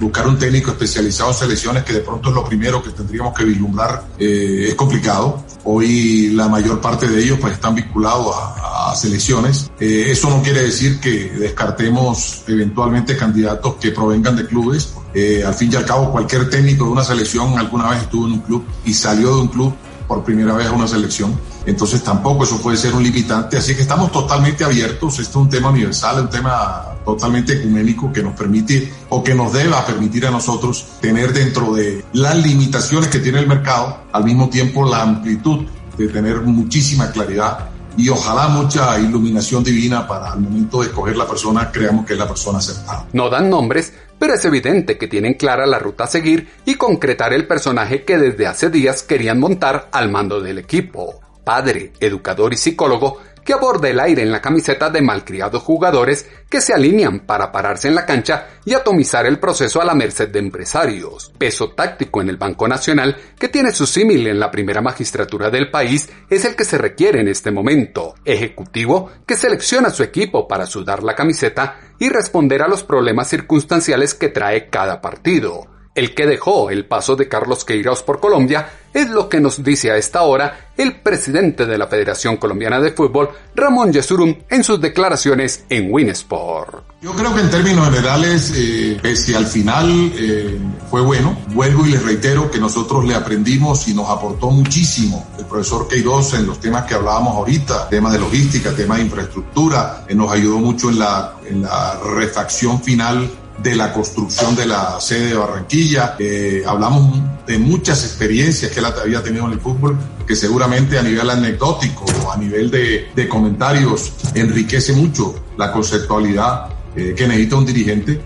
buscar 0.00 0.26
un 0.28 0.38
técnico 0.38 0.70
especializado 0.70 1.30
en 1.30 1.36
selecciones, 1.36 1.84
que 1.84 1.94
de 1.94 2.00
pronto 2.00 2.28
es 2.28 2.34
lo 2.34 2.44
primero 2.44 2.82
que 2.82 2.90
tendríamos 2.90 3.34
que 3.34 3.44
vislumbrar, 3.44 4.04
eh, 4.18 4.66
es 4.68 4.74
complicado. 4.74 5.44
Hoy 5.64 6.28
la 6.28 6.48
mayor 6.48 6.80
parte 6.80 7.08
de 7.08 7.22
ellos 7.22 7.38
pues 7.40 7.54
están 7.54 7.74
vinculados 7.74 8.34
a, 8.36 8.94
selecciones. 8.94 9.70
Eh, 9.80 10.06
eso 10.08 10.30
no 10.30 10.40
quiere 10.42 10.62
decir 10.62 11.00
que 11.00 11.30
descartemos 11.38 12.44
eventualmente 12.46 13.16
candidatos 13.16 13.74
que 13.74 13.90
provengan 13.90 14.36
de 14.36 14.46
clubes. 14.46 14.94
Eh, 15.18 15.42
al 15.42 15.54
fin 15.54 15.72
y 15.72 15.76
al 15.76 15.86
cabo, 15.86 16.12
cualquier 16.12 16.50
técnico 16.50 16.84
de 16.84 16.90
una 16.90 17.02
selección 17.02 17.58
alguna 17.58 17.88
vez 17.88 18.02
estuvo 18.02 18.26
en 18.26 18.34
un 18.34 18.40
club 18.40 18.66
y 18.84 18.92
salió 18.92 19.34
de 19.34 19.40
un 19.40 19.48
club 19.48 19.74
por 20.06 20.22
primera 20.22 20.52
vez 20.52 20.66
a 20.66 20.72
una 20.72 20.86
selección. 20.86 21.34
Entonces 21.64 22.04
tampoco 22.04 22.44
eso 22.44 22.60
puede 22.60 22.76
ser 22.76 22.92
un 22.92 23.02
limitante. 23.02 23.56
Así 23.56 23.74
que 23.74 23.80
estamos 23.80 24.12
totalmente 24.12 24.62
abiertos. 24.62 25.18
Esto 25.18 25.38
es 25.38 25.44
un 25.44 25.48
tema 25.48 25.70
universal, 25.70 26.20
un 26.20 26.28
tema 26.28 26.98
totalmente 27.02 27.54
ecuménico 27.54 28.12
que 28.12 28.22
nos 28.22 28.34
permite 28.34 28.92
o 29.08 29.24
que 29.24 29.34
nos 29.34 29.54
deba 29.54 29.86
permitir 29.86 30.26
a 30.26 30.30
nosotros 30.30 30.86
tener 31.00 31.32
dentro 31.32 31.72
de 31.72 32.04
las 32.12 32.36
limitaciones 32.36 33.08
que 33.08 33.18
tiene 33.18 33.38
el 33.38 33.46
mercado, 33.46 34.02
al 34.12 34.22
mismo 34.22 34.50
tiempo 34.50 34.86
la 34.86 35.00
amplitud 35.00 35.64
de 35.96 36.08
tener 36.08 36.42
muchísima 36.42 37.10
claridad 37.10 37.70
y 37.96 38.08
ojalá 38.08 38.48
mucha 38.48 38.98
iluminación 38.98 39.64
divina 39.64 40.06
para 40.06 40.34
el 40.34 40.40
momento 40.40 40.80
de 40.80 40.88
escoger 40.88 41.16
la 41.16 41.26
persona, 41.26 41.70
creamos 41.72 42.04
que 42.04 42.12
es 42.12 42.18
la 42.18 42.28
persona 42.28 42.58
acertada. 42.58 43.06
No 43.12 43.30
dan 43.30 43.48
nombres, 43.48 43.92
pero 44.18 44.34
es 44.34 44.44
evidente 44.44 44.98
que 44.98 45.08
tienen 45.08 45.34
clara 45.34 45.66
la 45.66 45.78
ruta 45.78 46.04
a 46.04 46.08
seguir 46.08 46.48
y 46.64 46.74
concretar 46.74 47.32
el 47.32 47.46
personaje 47.46 48.04
que 48.04 48.18
desde 48.18 48.46
hace 48.46 48.70
días 48.70 49.02
querían 49.02 49.40
montar 49.40 49.88
al 49.92 50.10
mando 50.10 50.40
del 50.40 50.58
equipo. 50.58 51.20
Padre, 51.44 51.92
educador 52.00 52.52
y 52.52 52.56
psicólogo, 52.56 53.18
que 53.46 53.54
aborda 53.54 53.88
el 53.88 54.00
aire 54.00 54.22
en 54.22 54.32
la 54.32 54.42
camiseta 54.42 54.90
de 54.90 55.00
malcriados 55.00 55.62
jugadores 55.62 56.28
que 56.50 56.60
se 56.60 56.74
alinean 56.74 57.20
para 57.20 57.52
pararse 57.52 57.86
en 57.86 57.94
la 57.94 58.04
cancha 58.04 58.48
y 58.64 58.74
atomizar 58.74 59.24
el 59.24 59.38
proceso 59.38 59.80
a 59.80 59.84
la 59.84 59.94
merced 59.94 60.28
de 60.28 60.40
empresarios. 60.40 61.32
Peso 61.38 61.70
táctico 61.70 62.20
en 62.20 62.28
el 62.28 62.36
Banco 62.36 62.66
Nacional, 62.66 63.16
que 63.38 63.48
tiene 63.48 63.70
su 63.70 63.86
símil 63.86 64.26
en 64.26 64.40
la 64.40 64.50
primera 64.50 64.82
magistratura 64.82 65.48
del 65.48 65.70
país, 65.70 66.08
es 66.28 66.44
el 66.44 66.56
que 66.56 66.64
se 66.64 66.76
requiere 66.76 67.20
en 67.20 67.28
este 67.28 67.52
momento. 67.52 68.16
Ejecutivo, 68.24 69.12
que 69.24 69.36
selecciona 69.36 69.90
su 69.90 70.02
equipo 70.02 70.48
para 70.48 70.66
sudar 70.66 71.04
la 71.04 71.14
camiseta 71.14 71.78
y 72.00 72.08
responder 72.08 72.62
a 72.62 72.68
los 72.68 72.82
problemas 72.82 73.28
circunstanciales 73.28 74.14
que 74.14 74.28
trae 74.28 74.68
cada 74.68 75.00
partido. 75.00 75.75
El 75.96 76.12
que 76.12 76.26
dejó 76.26 76.68
el 76.68 76.84
paso 76.84 77.16
de 77.16 77.26
Carlos 77.26 77.64
Queiroz 77.64 78.02
por 78.02 78.20
Colombia 78.20 78.68
es 78.92 79.08
lo 79.08 79.30
que 79.30 79.40
nos 79.40 79.64
dice 79.64 79.90
a 79.90 79.96
esta 79.96 80.22
hora 80.24 80.72
el 80.76 81.00
presidente 81.00 81.64
de 81.64 81.78
la 81.78 81.86
Federación 81.86 82.36
Colombiana 82.36 82.78
de 82.80 82.92
Fútbol, 82.92 83.30
Ramón 83.54 83.94
Yesurum, 83.94 84.34
en 84.50 84.62
sus 84.62 84.78
declaraciones 84.78 85.64
en 85.70 85.90
Winsport. 85.90 86.84
Yo 87.00 87.14
creo 87.14 87.34
que 87.34 87.40
en 87.40 87.50
términos 87.50 87.88
generales, 87.88 88.52
eh, 88.54 88.98
pese 89.00 89.36
al 89.36 89.46
final 89.46 90.12
eh, 90.18 90.58
fue 90.90 91.00
bueno, 91.00 91.34
vuelvo 91.54 91.86
y 91.86 91.92
les 91.92 92.02
reitero 92.02 92.50
que 92.50 92.58
nosotros 92.58 93.06
le 93.06 93.14
aprendimos 93.14 93.88
y 93.88 93.94
nos 93.94 94.10
aportó 94.10 94.50
muchísimo 94.50 95.26
el 95.38 95.46
profesor 95.46 95.88
Queiroz 95.88 96.34
en 96.34 96.46
los 96.46 96.60
temas 96.60 96.84
que 96.84 96.94
hablábamos 96.94 97.36
ahorita, 97.36 97.88
temas 97.88 98.12
de 98.12 98.18
logística, 98.18 98.74
temas 98.74 98.98
de 98.98 99.04
infraestructura, 99.04 100.04
eh, 100.06 100.14
nos 100.14 100.30
ayudó 100.30 100.58
mucho 100.58 100.90
en 100.90 100.98
la, 100.98 101.36
en 101.48 101.62
la 101.62 101.98
refacción 102.00 102.82
final 102.82 103.30
de 103.62 103.74
la 103.74 103.92
construcción 103.92 104.54
de 104.54 104.66
la 104.66 105.00
sede 105.00 105.28
de 105.28 105.34
Barranquilla. 105.34 106.16
Eh, 106.18 106.62
hablamos 106.66 107.20
de 107.46 107.58
muchas 107.58 108.04
experiencias 108.04 108.70
que 108.70 108.80
él 108.80 108.86
había 108.86 109.22
tenido 109.22 109.46
en 109.46 109.52
el 109.52 109.60
fútbol, 109.60 109.96
que 110.26 110.36
seguramente 110.36 110.98
a 110.98 111.02
nivel 111.02 111.28
anecdótico 111.30 112.04
o 112.24 112.32
a 112.32 112.36
nivel 112.36 112.70
de, 112.70 113.28
comentarios 113.28 114.12
enriquece 114.34 114.92
mucho 114.92 115.34
la 115.56 115.72
conceptualidad 115.72 116.68
eh, 116.94 117.14
que 117.16 117.26
necesita 117.26 117.56
un 117.56 117.66
dirigente. 117.66 118.20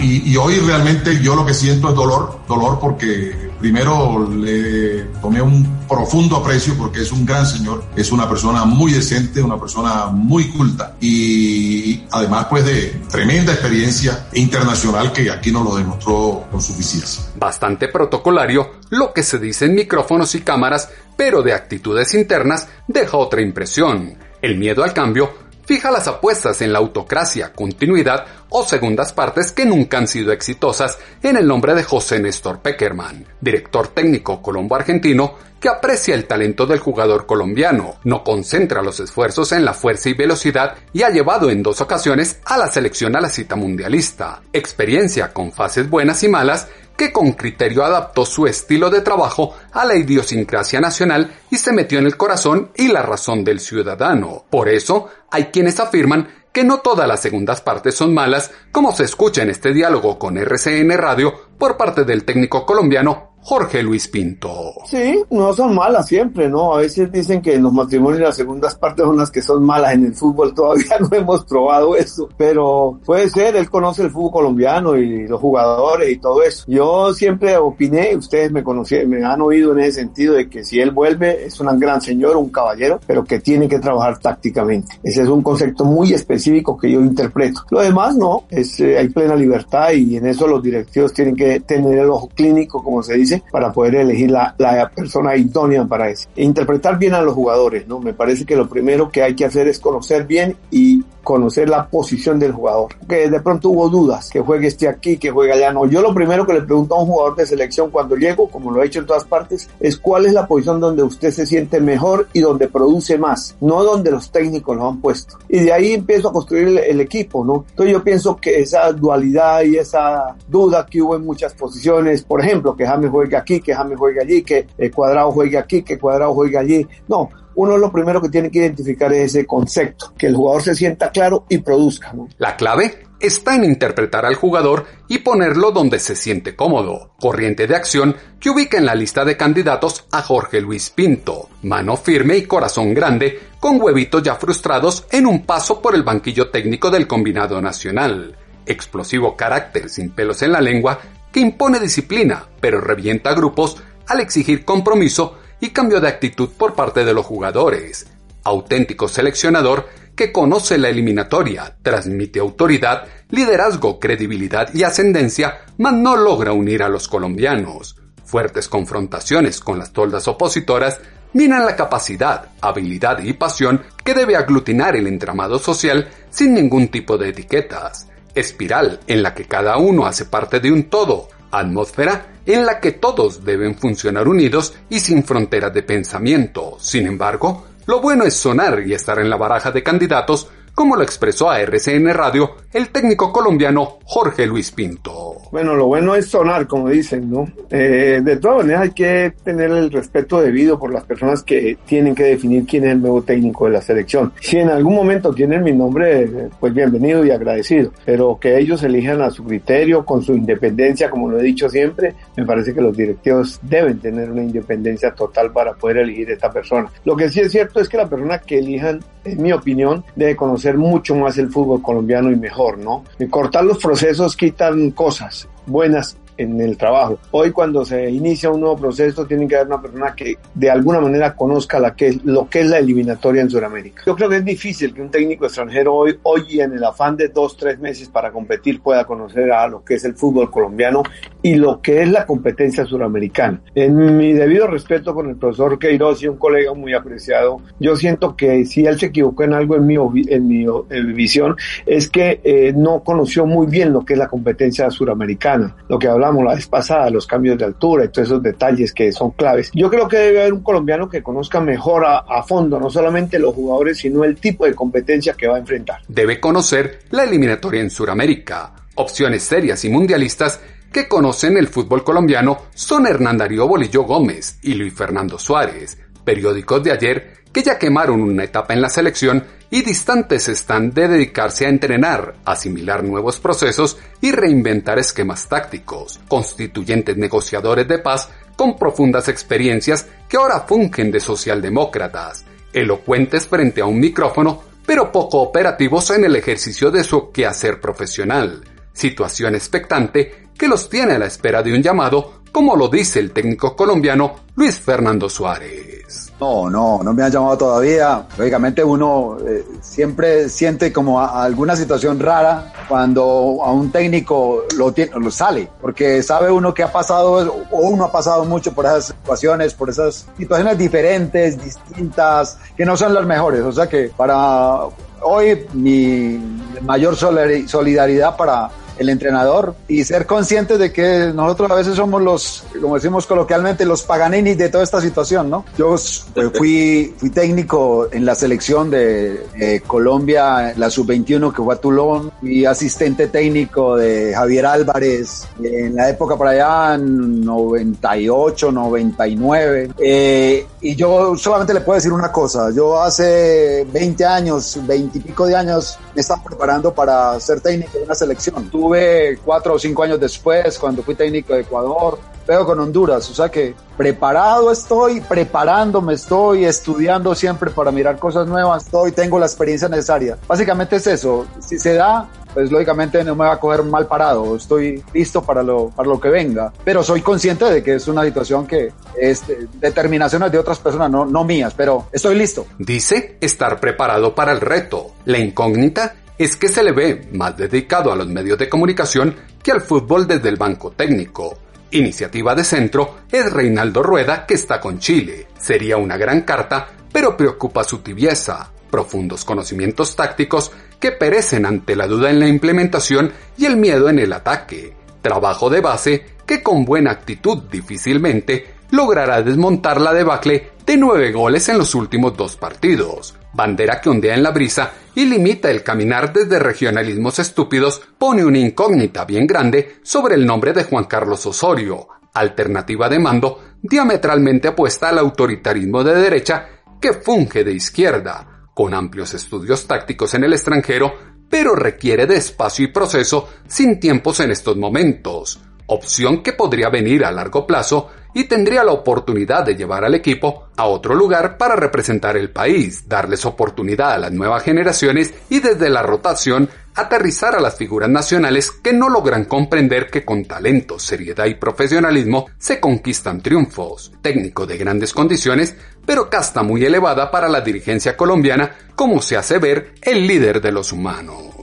Y, 0.00 0.36
hoy 0.36 0.56
realmente 0.58 1.20
yo 1.22 1.36
lo 1.36 1.46
que 1.46 1.54
siento 1.54 1.90
es 1.90 1.94
dolor, 1.94 2.40
dolor 2.48 2.78
porque 2.80 3.49
primero 3.60 4.28
le 4.28 5.04
tomé 5.20 5.40
un 5.42 5.80
profundo 5.88 6.36
aprecio 6.36 6.74
porque 6.76 7.00
es 7.02 7.12
un 7.12 7.26
gran 7.26 7.46
señor, 7.46 7.84
es 7.96 8.10
una 8.10 8.28
persona 8.28 8.64
muy 8.64 8.92
decente, 8.92 9.42
una 9.42 9.58
persona 9.58 10.06
muy 10.06 10.48
culta 10.48 10.96
y 11.00 12.04
además 12.10 12.46
pues 12.48 12.64
de 12.64 13.00
tremenda 13.10 13.52
experiencia 13.52 14.28
internacional 14.32 15.12
que 15.12 15.30
aquí 15.30 15.52
nos 15.52 15.64
lo 15.64 15.76
demostró 15.76 16.46
con 16.50 16.60
suficiencia. 16.60 17.24
Bastante 17.36 17.88
protocolario 17.88 18.72
lo 18.90 19.12
que 19.12 19.22
se 19.22 19.38
dice 19.38 19.66
en 19.66 19.74
micrófonos 19.74 20.34
y 20.34 20.40
cámaras, 20.40 20.88
pero 21.16 21.42
de 21.42 21.52
actitudes 21.52 22.14
internas 22.14 22.68
deja 22.88 23.16
otra 23.16 23.42
impresión. 23.42 24.16
El 24.42 24.56
miedo 24.56 24.82
al 24.82 24.94
cambio 24.94 25.49
fija 25.70 25.92
las 25.92 26.08
apuestas 26.08 26.62
en 26.62 26.72
la 26.72 26.80
autocracia, 26.80 27.52
continuidad 27.52 28.26
o 28.48 28.66
segundas 28.66 29.12
partes 29.12 29.52
que 29.52 29.64
nunca 29.64 29.98
han 29.98 30.08
sido 30.08 30.32
exitosas 30.32 30.98
en 31.22 31.36
el 31.36 31.46
nombre 31.46 31.76
de 31.76 31.84
José 31.84 32.18
Néstor 32.18 32.58
Peckerman, 32.58 33.24
director 33.40 33.86
técnico 33.86 34.42
colombo-argentino 34.42 35.36
que 35.60 35.68
aprecia 35.68 36.16
el 36.16 36.26
talento 36.26 36.66
del 36.66 36.80
jugador 36.80 37.24
colombiano, 37.24 38.00
no 38.02 38.24
concentra 38.24 38.82
los 38.82 38.98
esfuerzos 38.98 39.52
en 39.52 39.64
la 39.64 39.72
fuerza 39.72 40.08
y 40.08 40.14
velocidad 40.14 40.74
y 40.92 41.04
ha 41.04 41.10
llevado 41.10 41.50
en 41.50 41.62
dos 41.62 41.80
ocasiones 41.80 42.40
a 42.46 42.58
la 42.58 42.66
selección 42.66 43.14
a 43.14 43.20
la 43.20 43.28
cita 43.28 43.54
mundialista. 43.54 44.42
Experiencia 44.52 45.32
con 45.32 45.52
fases 45.52 45.88
buenas 45.88 46.24
y 46.24 46.28
malas 46.28 46.66
que 47.00 47.12
con 47.14 47.32
criterio 47.32 47.82
adaptó 47.82 48.26
su 48.26 48.46
estilo 48.46 48.90
de 48.90 49.00
trabajo 49.00 49.56
a 49.72 49.86
la 49.86 49.96
idiosincrasia 49.96 50.82
nacional 50.82 51.32
y 51.50 51.56
se 51.56 51.72
metió 51.72 51.98
en 51.98 52.04
el 52.04 52.18
corazón 52.18 52.72
y 52.76 52.88
la 52.88 53.00
razón 53.00 53.42
del 53.42 53.58
ciudadano. 53.58 54.44
Por 54.50 54.68
eso, 54.68 55.08
hay 55.30 55.44
quienes 55.44 55.80
afirman 55.80 56.28
que 56.52 56.62
no 56.62 56.80
todas 56.80 57.08
las 57.08 57.22
segundas 57.22 57.62
partes 57.62 57.94
son 57.94 58.12
malas, 58.12 58.50
como 58.70 58.94
se 58.94 59.04
escucha 59.04 59.40
en 59.40 59.48
este 59.48 59.72
diálogo 59.72 60.18
con 60.18 60.36
RCN 60.36 60.90
Radio 60.98 61.32
por 61.56 61.78
parte 61.78 62.04
del 62.04 62.24
técnico 62.24 62.66
colombiano 62.66 63.29
Jorge 63.42 63.82
Luis 63.82 64.08
Pinto. 64.08 64.74
Sí, 64.86 65.22
no 65.30 65.52
son 65.52 65.74
malas 65.74 66.06
siempre, 66.06 66.48
¿no? 66.48 66.74
A 66.74 66.78
veces 66.78 67.10
dicen 67.10 67.40
que 67.40 67.58
los 67.58 67.72
matrimonios 67.72 68.20
las 68.20 68.36
segundas 68.36 68.74
partes 68.74 69.04
son 69.04 69.16
las 69.16 69.30
que 69.30 69.42
son 69.42 69.64
malas 69.64 69.94
en 69.94 70.06
el 70.06 70.14
fútbol, 70.14 70.54
todavía 70.54 70.98
no 71.00 71.08
hemos 71.16 71.44
probado 71.44 71.96
eso, 71.96 72.28
pero 72.36 73.00
puede 73.04 73.28
ser, 73.30 73.56
él 73.56 73.70
conoce 73.70 74.02
el 74.02 74.10
fútbol 74.10 74.32
colombiano 74.32 74.96
y 74.96 75.26
los 75.26 75.40
jugadores 75.40 76.10
y 76.10 76.18
todo 76.18 76.42
eso. 76.42 76.64
Yo 76.68 77.12
siempre 77.14 77.56
opiné, 77.56 78.14
ustedes 78.16 78.52
me 78.52 78.62
conocieron, 78.62 79.10
me 79.10 79.24
han 79.24 79.40
oído 79.40 79.72
en 79.72 79.80
ese 79.80 80.00
sentido 80.00 80.34
de 80.34 80.48
que 80.48 80.64
si 80.64 80.80
él 80.80 80.90
vuelve 80.90 81.46
es 81.46 81.58
un 81.60 81.78
gran 81.78 82.00
señor, 82.00 82.36
un 82.36 82.50
caballero, 82.50 83.00
pero 83.06 83.24
que 83.24 83.40
tiene 83.40 83.68
que 83.68 83.78
trabajar 83.78 84.18
tácticamente. 84.18 84.98
Ese 85.02 85.22
es 85.22 85.28
un 85.28 85.42
concepto 85.42 85.84
muy 85.84 86.12
específico 86.12 86.76
que 86.76 86.90
yo 86.90 87.00
interpreto. 87.00 87.62
Lo 87.70 87.80
demás 87.80 88.16
no, 88.16 88.44
es, 88.50 88.78
eh, 88.80 88.98
hay 88.98 89.08
plena 89.08 89.34
libertad 89.34 89.92
y 89.92 90.16
en 90.16 90.26
eso 90.26 90.46
los 90.46 90.62
directivos 90.62 91.12
tienen 91.12 91.36
que 91.36 91.60
tener 91.60 91.98
el 91.98 92.10
ojo 92.10 92.28
clínico, 92.28 92.82
como 92.82 93.02
se 93.02 93.14
dice, 93.14 93.29
para 93.50 93.72
poder 93.72 93.96
elegir 93.96 94.30
la, 94.30 94.54
la 94.58 94.88
persona 94.90 95.36
idónea 95.36 95.84
para 95.84 96.08
eso. 96.08 96.28
E 96.36 96.44
interpretar 96.44 96.98
bien 96.98 97.14
a 97.14 97.22
los 97.22 97.34
jugadores, 97.34 97.86
¿no? 97.86 98.00
Me 98.00 98.12
parece 98.12 98.44
que 98.44 98.56
lo 98.56 98.68
primero 98.68 99.10
que 99.10 99.22
hay 99.22 99.34
que 99.34 99.44
hacer 99.44 99.68
es 99.68 99.78
conocer 99.78 100.26
bien 100.26 100.56
y 100.70 101.02
conocer 101.22 101.68
la 101.68 101.86
posición 101.86 102.38
del 102.38 102.52
jugador. 102.52 102.94
Que 103.08 103.28
de 103.28 103.40
pronto 103.40 103.70
hubo 103.70 103.88
dudas, 103.88 104.30
que 104.30 104.40
juegue 104.40 104.68
este 104.68 104.88
aquí, 104.88 105.16
que 105.16 105.30
juegue 105.30 105.52
allá. 105.52 105.72
No, 105.72 105.86
yo 105.86 106.00
lo 106.00 106.14
primero 106.14 106.46
que 106.46 106.54
le 106.54 106.62
pregunto 106.62 106.94
a 106.94 107.02
un 107.02 107.06
jugador 107.06 107.36
de 107.36 107.46
selección 107.46 107.90
cuando 107.90 108.16
llego, 108.16 108.48
como 108.48 108.70
lo 108.70 108.82
he 108.82 108.86
hecho 108.86 109.00
en 109.00 109.06
todas 109.06 109.24
partes, 109.24 109.68
es 109.80 109.98
cuál 109.98 110.26
es 110.26 110.32
la 110.32 110.46
posición 110.46 110.80
donde 110.80 111.02
usted 111.02 111.30
se 111.30 111.46
siente 111.46 111.80
mejor 111.80 112.28
y 112.32 112.40
donde 112.40 112.68
produce 112.68 113.18
más, 113.18 113.56
no 113.60 113.82
donde 113.82 114.10
los 114.10 114.30
técnicos 114.30 114.76
lo 114.76 114.88
han 114.88 115.00
puesto. 115.00 115.38
Y 115.48 115.60
de 115.60 115.72
ahí 115.72 115.92
empiezo 115.92 116.28
a 116.28 116.32
construir 116.32 116.78
el, 116.78 117.00
equipo, 117.00 117.44
¿no? 117.44 117.64
Entonces 117.70 117.94
yo 117.94 118.04
pienso 118.04 118.36
que 118.36 118.60
esa 118.60 118.92
dualidad 118.92 119.62
y 119.62 119.76
esa 119.76 120.36
duda 120.46 120.84
que 120.84 121.00
hubo 121.00 121.16
en 121.16 121.24
muchas 121.24 121.54
posiciones, 121.54 122.22
por 122.22 122.40
ejemplo, 122.40 122.76
que 122.76 122.86
James 122.86 123.10
juegue 123.10 123.36
aquí, 123.36 123.60
que 123.60 123.74
James 123.74 123.98
juegue 123.98 124.20
allí, 124.20 124.42
que 124.42 124.66
el 124.76 124.92
Cuadrado 124.92 125.32
juegue 125.32 125.56
aquí, 125.56 125.82
que 125.82 125.98
Cuadrado 125.98 126.34
juegue 126.34 126.58
allí. 126.58 126.86
No, 127.08 127.30
uno 127.54 127.76
lo 127.76 127.90
primero 127.90 128.20
que 128.20 128.28
tiene 128.28 128.50
que 128.50 128.58
identificar 128.58 129.12
es 129.12 129.34
ese 129.34 129.46
concepto, 129.46 130.12
que 130.16 130.26
el 130.26 130.36
jugador 130.36 130.62
se 130.62 130.74
sienta 130.74 131.10
claro 131.10 131.46
y 131.48 131.58
produzca. 131.58 132.14
La 132.38 132.56
clave 132.56 133.04
está 133.20 133.54
en 133.54 133.64
interpretar 133.64 134.24
al 134.24 134.34
jugador 134.34 134.86
y 135.08 135.18
ponerlo 135.18 135.70
donde 135.70 135.98
se 135.98 136.16
siente 136.16 136.56
cómodo. 136.56 137.12
Corriente 137.20 137.66
de 137.66 137.76
acción 137.76 138.16
que 138.40 138.50
ubica 138.50 138.78
en 138.78 138.86
la 138.86 138.94
lista 138.94 139.24
de 139.24 139.36
candidatos 139.36 140.06
a 140.10 140.22
Jorge 140.22 140.60
Luis 140.60 140.90
Pinto, 140.90 141.48
mano 141.62 141.96
firme 141.96 142.36
y 142.36 142.44
corazón 142.44 142.94
grande, 142.94 143.38
con 143.60 143.80
huevitos 143.80 144.22
ya 144.22 144.36
frustrados 144.36 145.06
en 145.10 145.26
un 145.26 145.44
paso 145.44 145.82
por 145.82 145.94
el 145.94 146.02
banquillo 146.02 146.50
técnico 146.50 146.90
del 146.90 147.06
combinado 147.06 147.60
nacional. 147.60 148.36
Explosivo 148.64 149.36
carácter 149.36 149.90
sin 149.90 150.10
pelos 150.10 150.42
en 150.42 150.52
la 150.52 150.60
lengua 150.60 150.98
que 151.30 151.40
impone 151.40 151.78
disciplina, 151.78 152.46
pero 152.60 152.80
revienta 152.80 153.34
grupos 153.34 153.76
al 154.08 154.20
exigir 154.20 154.64
compromiso 154.64 155.36
y 155.60 155.70
cambio 155.70 156.00
de 156.00 156.08
actitud 156.08 156.50
por 156.50 156.74
parte 156.74 157.04
de 157.04 157.14
los 157.14 157.26
jugadores. 157.26 158.06
Auténtico 158.44 159.08
seleccionador 159.08 159.88
que 160.14 160.32
conoce 160.32 160.78
la 160.78 160.88
eliminatoria, 160.88 161.76
transmite 161.82 162.40
autoridad, 162.40 163.04
liderazgo, 163.30 163.98
credibilidad 163.98 164.68
y 164.74 164.82
ascendencia, 164.82 165.60
mas 165.78 165.94
no 165.94 166.16
logra 166.16 166.52
unir 166.52 166.82
a 166.82 166.88
los 166.88 167.08
colombianos. 167.08 167.96
Fuertes 168.24 168.68
confrontaciones 168.68 169.60
con 169.60 169.78
las 169.78 169.92
toldas 169.92 170.28
opositoras 170.28 171.00
minan 171.32 171.64
la 171.64 171.76
capacidad, 171.76 172.50
habilidad 172.60 173.20
y 173.22 173.32
pasión 173.32 173.82
que 174.04 174.14
debe 174.14 174.36
aglutinar 174.36 174.96
el 174.96 175.06
entramado 175.06 175.58
social 175.58 176.08
sin 176.30 176.54
ningún 176.54 176.88
tipo 176.88 177.16
de 177.16 177.30
etiquetas. 177.30 178.08
Espiral 178.34 179.00
en 179.06 179.22
la 179.22 179.34
que 179.34 179.46
cada 179.46 179.76
uno 179.78 180.06
hace 180.06 180.24
parte 180.24 180.60
de 180.60 180.70
un 180.70 180.84
todo, 180.84 181.28
atmósfera 181.50 182.34
en 182.46 182.66
la 182.66 182.80
que 182.80 182.92
todos 182.92 183.44
deben 183.44 183.76
funcionar 183.76 184.28
unidos 184.28 184.74
y 184.88 185.00
sin 185.00 185.24
fronteras 185.24 185.72
de 185.72 185.82
pensamiento. 185.82 186.76
Sin 186.80 187.06
embargo, 187.06 187.66
lo 187.86 188.00
bueno 188.00 188.24
es 188.24 188.34
sonar 188.34 188.82
y 188.86 188.94
estar 188.94 189.18
en 189.18 189.30
la 189.30 189.36
baraja 189.36 189.70
de 189.70 189.82
candidatos 189.82 190.48
como 190.74 190.96
lo 190.96 191.02
expresó 191.02 191.50
a 191.50 191.60
RCN 191.60 192.12
Radio 192.14 192.56
el 192.72 192.90
técnico 192.90 193.32
colombiano 193.32 193.98
Jorge 194.04 194.46
Luis 194.46 194.70
Pinto. 194.70 195.39
Bueno, 195.50 195.74
lo 195.74 195.86
bueno 195.86 196.14
es 196.14 196.28
sonar, 196.28 196.68
como 196.68 196.90
dicen, 196.90 197.28
¿no? 197.28 197.48
Eh, 197.70 198.20
de 198.22 198.36
todas 198.36 198.58
maneras 198.58 198.82
hay 198.82 198.90
que 198.92 199.32
tener 199.42 199.72
el 199.72 199.90
respeto 199.90 200.40
debido 200.40 200.78
por 200.78 200.92
las 200.92 201.02
personas 201.02 201.42
que 201.42 201.76
tienen 201.86 202.14
que 202.14 202.22
definir 202.22 202.64
quién 202.66 202.84
es 202.84 202.92
el 202.92 203.00
nuevo 203.02 203.22
técnico 203.22 203.66
de 203.66 203.72
la 203.72 203.82
selección. 203.82 204.32
Si 204.40 204.58
en 204.58 204.68
algún 204.68 204.94
momento 204.94 205.34
tienen 205.34 205.64
mi 205.64 205.72
nombre, 205.72 206.48
pues 206.60 206.72
bienvenido 206.72 207.24
y 207.24 207.32
agradecido, 207.32 207.90
pero 208.04 208.38
que 208.40 208.58
ellos 208.58 208.80
elijan 208.84 209.22
a 209.22 209.30
su 209.30 209.42
criterio, 209.42 210.04
con 210.04 210.22
su 210.22 210.34
independencia, 210.34 211.10
como 211.10 211.28
lo 211.28 211.40
he 211.40 211.42
dicho 211.42 211.68
siempre, 211.68 212.14
me 212.36 212.46
parece 212.46 212.72
que 212.72 212.80
los 212.80 212.96
directivos 212.96 213.58
deben 213.62 213.98
tener 213.98 214.30
una 214.30 214.44
independencia 214.44 215.12
total 215.12 215.50
para 215.50 215.74
poder 215.74 215.98
elegir 215.98 216.30
a 216.30 216.34
esta 216.34 216.52
persona. 216.52 216.88
Lo 217.04 217.16
que 217.16 217.28
sí 217.28 217.40
es 217.40 217.50
cierto 217.50 217.80
es 217.80 217.88
que 217.88 217.96
la 217.96 218.08
persona 218.08 218.38
que 218.38 218.60
elijan, 218.60 219.00
en 219.24 219.42
mi 219.42 219.50
opinión, 219.50 220.04
debe 220.14 220.36
conocer 220.36 220.78
mucho 220.78 221.16
más 221.16 221.38
el 221.38 221.48
fútbol 221.48 221.82
colombiano 221.82 222.30
y 222.30 222.36
mejor, 222.36 222.78
¿no? 222.78 223.04
Y 223.18 223.26
cortar 223.26 223.64
los 223.64 223.78
procesos 223.78 224.36
quitan 224.36 224.92
cosas 224.92 225.39
buenas 225.66 226.16
en 226.40 226.60
el 226.60 226.76
trabajo. 226.76 227.18
Hoy 227.30 227.50
cuando 227.50 227.84
se 227.84 228.10
inicia 228.10 228.50
un 228.50 228.60
nuevo 228.60 228.76
proceso 228.76 229.26
tiene 229.26 229.46
que 229.46 229.56
haber 229.56 229.68
una 229.68 229.82
persona 229.82 230.14
que 230.14 230.36
de 230.54 230.70
alguna 230.70 231.00
manera 231.00 231.34
conozca 231.34 231.78
la 231.78 231.94
que, 231.94 232.18
lo 232.24 232.48
que 232.48 232.60
es 232.60 232.66
la 232.66 232.78
eliminatoria 232.78 233.42
en 233.42 233.50
Sudamérica. 233.50 234.02
Yo 234.06 234.16
creo 234.16 234.28
que 234.28 234.36
es 234.36 234.44
difícil 234.44 234.94
que 234.94 235.02
un 235.02 235.10
técnico 235.10 235.44
extranjero 235.44 235.94
hoy, 235.94 236.18
hoy 236.22 236.60
en 236.60 236.72
el 236.72 236.84
afán 236.84 237.16
de 237.16 237.28
dos, 237.28 237.56
tres 237.56 237.78
meses 237.78 238.08
para 238.08 238.32
competir 238.32 238.80
pueda 238.80 239.04
conocer 239.04 239.52
a 239.52 239.68
lo 239.68 239.84
que 239.84 239.94
es 239.94 240.04
el 240.04 240.14
fútbol 240.14 240.50
colombiano 240.50 241.02
y 241.42 241.54
lo 241.54 241.80
que 241.80 242.02
es 242.02 242.10
la 242.10 242.26
competencia 242.26 242.84
suramericana. 242.84 243.60
En 243.74 244.16
mi 244.16 244.32
debido 244.32 244.66
respeto 244.66 245.14
con 245.14 245.28
el 245.28 245.36
profesor 245.36 245.78
Queiroz 245.78 246.22
y 246.22 246.28
un 246.28 246.36
colega 246.36 246.72
muy 246.74 246.94
apreciado, 246.94 247.60
yo 247.78 247.96
siento 247.96 248.36
que 248.36 248.64
si 248.64 248.86
él 248.86 248.98
se 248.98 249.06
equivocó 249.06 249.44
en 249.44 249.54
algo 249.54 249.76
en 249.76 249.86
mi, 249.86 249.96
en 250.28 250.48
mi, 250.48 250.66
visión, 251.12 251.56
es 251.86 252.08
que 252.08 252.40
eh, 252.44 252.72
no 252.74 253.00
conoció 253.00 253.46
muy 253.46 253.66
bien 253.66 253.92
lo 253.92 254.04
que 254.04 254.14
es 254.14 254.18
la 254.18 254.28
competencia 254.28 254.90
suramericana. 254.90 255.76
Lo 255.88 255.98
que 255.98 256.08
hablamos 256.08 256.29
la 256.44 256.54
vez 256.54 256.66
pasada, 256.66 257.10
los 257.10 257.26
cambios 257.26 257.58
de 257.58 257.64
altura 257.64 258.04
y 258.04 258.08
todos 258.08 258.28
esos 258.28 258.42
detalles 258.42 258.92
que 258.92 259.12
son 259.12 259.32
claves. 259.32 259.70
Yo 259.74 259.90
creo 259.90 260.08
que 260.08 260.18
debe 260.18 260.40
haber 260.40 260.52
un 260.52 260.62
colombiano 260.62 261.08
que 261.08 261.22
conozca 261.22 261.60
mejor 261.60 262.04
a, 262.04 262.18
a 262.18 262.42
fondo, 262.42 262.78
no 262.78 262.88
solamente 262.90 263.38
los 263.38 263.54
jugadores, 263.54 263.98
sino 263.98 264.24
el 264.24 264.36
tipo 264.36 264.64
de 264.64 264.74
competencia 264.74 265.34
que 265.34 265.48
va 265.48 265.56
a 265.56 265.60
enfrentar. 265.60 266.00
Debe 266.08 266.40
conocer 266.40 267.00
la 267.10 267.24
eliminatoria 267.24 267.80
en 267.80 267.90
Sudamérica. 267.90 268.72
Opciones 268.94 269.42
serias 269.42 269.84
y 269.84 269.90
mundialistas 269.90 270.60
que 270.92 271.08
conocen 271.08 271.56
el 271.56 271.68
fútbol 271.68 272.02
colombiano 272.02 272.58
son 272.74 273.06
Hernán 273.06 273.38
Darío 273.38 273.68
Bolillo 273.68 274.02
Gómez 274.02 274.58
y 274.62 274.74
Luis 274.74 274.92
Fernando 274.92 275.38
Suárez, 275.38 275.98
periódicos 276.24 276.82
de 276.82 276.92
ayer 276.92 277.39
que 277.52 277.62
ya 277.62 277.78
quemaron 277.78 278.20
una 278.20 278.44
etapa 278.44 278.74
en 278.74 278.80
la 278.80 278.88
selección 278.88 279.44
y 279.70 279.82
distantes 279.82 280.48
están 280.48 280.90
de 280.92 281.08
dedicarse 281.08 281.66
a 281.66 281.68
entrenar, 281.68 282.34
asimilar 282.44 283.04
nuevos 283.04 283.38
procesos 283.38 283.98
y 284.20 284.32
reinventar 284.32 284.98
esquemas 284.98 285.48
tácticos, 285.48 286.20
constituyentes 286.28 287.16
negociadores 287.16 287.86
de 287.86 287.98
paz 287.98 288.28
con 288.56 288.76
profundas 288.76 289.28
experiencias 289.28 290.06
que 290.28 290.36
ahora 290.36 290.60
fungen 290.60 291.10
de 291.10 291.20
socialdemócratas, 291.20 292.44
elocuentes 292.72 293.46
frente 293.46 293.80
a 293.80 293.86
un 293.86 293.98
micrófono, 293.98 294.62
pero 294.84 295.12
poco 295.12 295.40
operativos 295.40 296.10
en 296.10 296.24
el 296.24 296.36
ejercicio 296.36 296.90
de 296.90 297.04
su 297.04 297.30
quehacer 297.30 297.80
profesional, 297.80 298.64
situación 298.92 299.54
expectante 299.54 300.48
que 300.58 300.68
los 300.68 300.90
tiene 300.90 301.14
a 301.14 301.18
la 301.18 301.26
espera 301.26 301.62
de 301.62 301.72
un 301.72 301.82
llamado, 301.82 302.42
como 302.52 302.76
lo 302.76 302.88
dice 302.88 303.20
el 303.20 303.32
técnico 303.32 303.76
colombiano 303.76 304.40
Luis 304.56 304.78
Fernando 304.78 305.28
Suárez. 305.28 306.29
No, 306.40 306.70
no, 306.70 307.02
no 307.02 307.12
me 307.12 307.22
han 307.22 307.30
llamado 307.30 307.58
todavía. 307.58 308.26
Lógicamente 308.38 308.82
uno 308.82 309.36
eh, 309.46 309.64
siempre 309.82 310.48
siente 310.48 310.90
como 310.90 311.20
alguna 311.20 311.76
situación 311.76 312.18
rara 312.18 312.72
cuando 312.88 313.58
a 313.62 313.70
un 313.72 313.92
técnico 313.92 314.62
lo, 314.76 314.94
lo 315.20 315.30
sale, 315.30 315.68
porque 315.80 316.22
sabe 316.22 316.50
uno 316.50 316.72
que 316.72 316.82
ha 316.82 316.90
pasado 316.90 317.66
o 317.70 317.78
uno 317.80 318.04
ha 318.04 318.12
pasado 318.12 318.44
mucho 318.46 318.72
por 318.72 318.86
esas 318.86 319.06
situaciones, 319.06 319.74
por 319.74 319.90
esas 319.90 320.26
situaciones 320.38 320.78
diferentes, 320.78 321.62
distintas, 321.62 322.58
que 322.74 322.86
no 322.86 322.96
son 322.96 323.12
las 323.12 323.26
mejores. 323.26 323.62
O 323.62 323.72
sea 323.72 323.86
que 323.86 324.10
para 324.16 324.84
hoy 325.22 325.66
mi 325.74 326.40
mayor 326.82 327.16
solidaridad 327.16 328.36
para 328.36 328.70
el 329.00 329.08
entrenador 329.08 329.74
y 329.88 330.04
ser 330.04 330.26
consciente 330.26 330.76
de 330.76 330.92
que 330.92 331.32
nosotros 331.34 331.70
a 331.70 331.74
veces 331.74 331.96
somos 331.96 332.20
los, 332.20 332.64
como 332.80 332.96
decimos 332.96 333.26
coloquialmente, 333.26 333.86
los 333.86 334.02
paganinis 334.02 334.58
de 334.58 334.68
toda 334.68 334.84
esta 334.84 335.00
situación, 335.00 335.48
¿no? 335.48 335.64
Yo 335.78 335.96
fui, 336.54 337.14
fui 337.16 337.30
técnico 337.30 338.08
en 338.12 338.26
la 338.26 338.34
selección 338.34 338.90
de 338.90 339.82
Colombia, 339.86 340.74
la 340.76 340.90
sub-21 340.90 341.52
que 341.52 341.62
fue 341.62 341.74
a 341.74 341.78
Toulon, 341.78 342.30
fui 342.40 342.66
asistente 342.66 343.28
técnico 343.28 343.96
de 343.96 344.34
Javier 344.34 344.66
Álvarez 344.66 345.48
en 345.62 345.96
la 345.96 346.10
época 346.10 346.36
para 346.36 346.50
allá, 346.50 346.98
98, 346.98 348.70
99. 348.70 349.90
Eh, 349.98 350.66
y 350.82 350.96
yo 350.96 351.36
solamente 351.36 351.74
le 351.74 351.80
puedo 351.80 351.96
decir 351.96 352.12
una 352.12 352.32
cosa, 352.32 352.70
yo 352.70 353.00
hace 353.00 353.86
20 353.92 354.24
años, 354.24 354.78
20 354.82 355.18
y 355.18 355.20
pico 355.20 355.46
de 355.46 355.54
años, 355.54 355.98
me 356.14 356.22
estaba 356.22 356.42
preparando 356.42 356.94
para 356.94 357.38
ser 357.38 357.60
técnico 357.60 357.98
de 357.98 358.04
una 358.04 358.14
selección. 358.14 358.70
Tuve 358.70 359.38
cuatro 359.44 359.74
o 359.74 359.78
cinco 359.78 360.02
años 360.02 360.18
después, 360.18 360.78
cuando 360.78 361.02
fui 361.02 361.14
técnico 361.14 361.54
de 361.54 361.60
Ecuador, 361.60 362.18
veo 362.50 362.66
con 362.66 362.80
Honduras, 362.80 363.30
o 363.30 363.34
sea 363.34 363.48
que 363.48 363.76
preparado 363.96 364.72
estoy, 364.72 365.20
preparándome 365.20 366.14
estoy, 366.14 366.64
estudiando 366.64 367.32
siempre 367.32 367.70
para 367.70 367.92
mirar 367.92 368.18
cosas 368.18 368.48
nuevas, 368.48 368.86
estoy, 368.86 369.12
tengo 369.12 369.38
la 369.38 369.46
experiencia 369.46 369.88
necesaria. 369.88 370.36
Básicamente 370.48 370.96
es 370.96 371.06
eso, 371.06 371.46
si 371.60 371.78
se 371.78 371.94
da, 371.94 372.28
pues 372.52 372.72
lógicamente 372.72 373.22
no 373.22 373.36
me 373.36 373.44
va 373.44 373.52
a 373.52 373.60
coger 373.60 373.84
mal 373.84 374.08
parado, 374.08 374.56
estoy 374.56 375.00
listo 375.14 375.42
para 375.42 375.62
lo, 375.62 375.90
para 375.90 376.08
lo 376.08 376.20
que 376.20 376.28
venga, 376.28 376.72
pero 376.82 377.04
soy 377.04 377.20
consciente 377.20 377.66
de 377.66 377.84
que 377.84 377.94
es 377.94 378.08
una 378.08 378.24
situación 378.24 378.66
que 378.66 378.92
es 379.16 379.44
determinaciones 379.74 380.50
de 380.50 380.58
otras 380.58 380.80
personas, 380.80 381.08
no, 381.08 381.24
no 381.24 381.44
mías, 381.44 381.72
pero 381.76 382.06
estoy 382.10 382.34
listo. 382.34 382.66
Dice 382.80 383.38
estar 383.40 383.78
preparado 383.78 384.34
para 384.34 384.50
el 384.50 384.60
reto. 384.60 385.12
La 385.24 385.38
incógnita 385.38 386.16
es 386.36 386.56
que 386.56 386.68
se 386.68 386.82
le 386.82 386.90
ve 386.90 387.28
más 387.32 387.56
dedicado 387.56 388.10
a 388.10 388.16
los 388.16 388.26
medios 388.26 388.58
de 388.58 388.68
comunicación 388.68 389.36
que 389.62 389.70
al 389.70 389.82
fútbol 389.82 390.26
desde 390.26 390.48
el 390.48 390.56
banco 390.56 390.90
técnico. 390.90 391.56
Iniciativa 391.92 392.54
de 392.54 392.62
centro 392.62 393.16
es 393.32 393.52
Reinaldo 393.52 394.02
Rueda 394.02 394.46
que 394.46 394.54
está 394.54 394.80
con 394.80 395.00
Chile. 395.00 395.48
Sería 395.58 395.96
una 395.96 396.16
gran 396.16 396.42
carta, 396.42 396.88
pero 397.10 397.36
preocupa 397.36 397.82
su 397.82 397.98
tibieza, 397.98 398.70
profundos 398.90 399.44
conocimientos 399.44 400.14
tácticos 400.14 400.70
que 401.00 401.10
perecen 401.10 401.66
ante 401.66 401.96
la 401.96 402.06
duda 402.06 402.30
en 402.30 402.38
la 402.38 402.46
implementación 402.46 403.32
y 403.56 403.66
el 403.66 403.76
miedo 403.76 404.08
en 404.08 404.20
el 404.20 404.32
ataque. 404.32 404.94
Trabajo 405.20 405.68
de 405.68 405.80
base 405.80 406.26
que 406.46 406.62
con 406.62 406.84
buena 406.84 407.10
actitud 407.10 407.64
difícilmente 407.70 408.74
logrará 408.90 409.42
desmontar 409.42 410.00
la 410.00 410.12
debacle 410.12 410.70
de 410.86 410.96
nueve 410.96 411.32
goles 411.32 411.68
en 411.68 411.78
los 411.78 411.94
últimos 411.96 412.36
dos 412.36 412.54
partidos. 412.56 413.34
Bandera 413.52 414.00
que 414.00 414.08
ondea 414.08 414.34
en 414.34 414.42
la 414.42 414.50
brisa 414.50 414.92
y 415.14 415.24
limita 415.24 415.70
el 415.70 415.82
caminar 415.82 416.32
desde 416.32 416.58
regionalismos 416.58 417.38
estúpidos, 417.38 418.00
pone 418.18 418.44
una 418.44 418.58
incógnita 418.58 419.24
bien 419.24 419.46
grande 419.46 419.96
sobre 420.02 420.36
el 420.36 420.46
nombre 420.46 420.72
de 420.72 420.84
Juan 420.84 421.04
Carlos 421.04 421.44
Osorio, 421.46 422.08
alternativa 422.34 423.08
de 423.08 423.18
mando 423.18 423.60
diametralmente 423.82 424.68
opuesta 424.68 425.08
al 425.08 425.18
autoritarismo 425.18 426.04
de 426.04 426.14
derecha 426.14 426.68
que 427.00 427.14
funge 427.14 427.64
de 427.64 427.72
izquierda, 427.72 428.68
con 428.74 428.94
amplios 428.94 429.34
estudios 429.34 429.86
tácticos 429.86 430.34
en 430.34 430.44
el 430.44 430.52
extranjero, 430.52 431.12
pero 431.48 431.74
requiere 431.74 432.26
de 432.26 432.36
espacio 432.36 432.84
y 432.84 432.88
proceso 432.88 433.48
sin 433.66 433.98
tiempos 433.98 434.40
en 434.40 434.50
estos 434.52 434.76
momentos, 434.76 435.60
opción 435.90 436.42
que 436.42 436.52
podría 436.52 436.88
venir 436.88 437.24
a 437.24 437.32
largo 437.32 437.66
plazo 437.66 438.10
y 438.32 438.44
tendría 438.44 438.84
la 438.84 438.92
oportunidad 438.92 439.64
de 439.64 439.74
llevar 439.74 440.04
al 440.04 440.14
equipo 440.14 440.68
a 440.76 440.84
otro 440.84 441.14
lugar 441.14 441.58
para 441.58 441.74
representar 441.74 442.36
el 442.36 442.50
país, 442.50 443.08
darles 443.08 443.44
oportunidad 443.44 444.12
a 444.12 444.18
las 444.18 444.32
nuevas 444.32 444.62
generaciones 444.62 445.34
y 445.48 445.60
desde 445.60 445.90
la 445.90 446.02
rotación 446.02 446.68
aterrizar 446.94 447.54
a 447.54 447.60
las 447.60 447.76
figuras 447.76 448.08
nacionales 448.08 448.70
que 448.70 448.92
no 448.92 449.08
logran 449.08 449.44
comprender 449.44 450.10
que 450.10 450.24
con 450.24 450.44
talento, 450.44 450.98
seriedad 450.98 451.46
y 451.46 451.54
profesionalismo 451.54 452.46
se 452.58 452.78
conquistan 452.78 453.40
triunfos. 453.40 454.12
Técnico 454.22 454.66
de 454.66 454.78
grandes 454.78 455.12
condiciones, 455.12 455.74
pero 456.06 456.30
casta 456.30 456.62
muy 456.62 456.84
elevada 456.84 457.30
para 457.30 457.48
la 457.48 457.60
dirigencia 457.60 458.16
colombiana, 458.16 458.76
como 458.94 459.22
se 459.22 459.36
hace 459.36 459.58
ver 459.58 459.94
el 460.02 460.26
líder 460.26 460.60
de 460.60 460.72
los 460.72 460.92
humanos. 460.92 461.59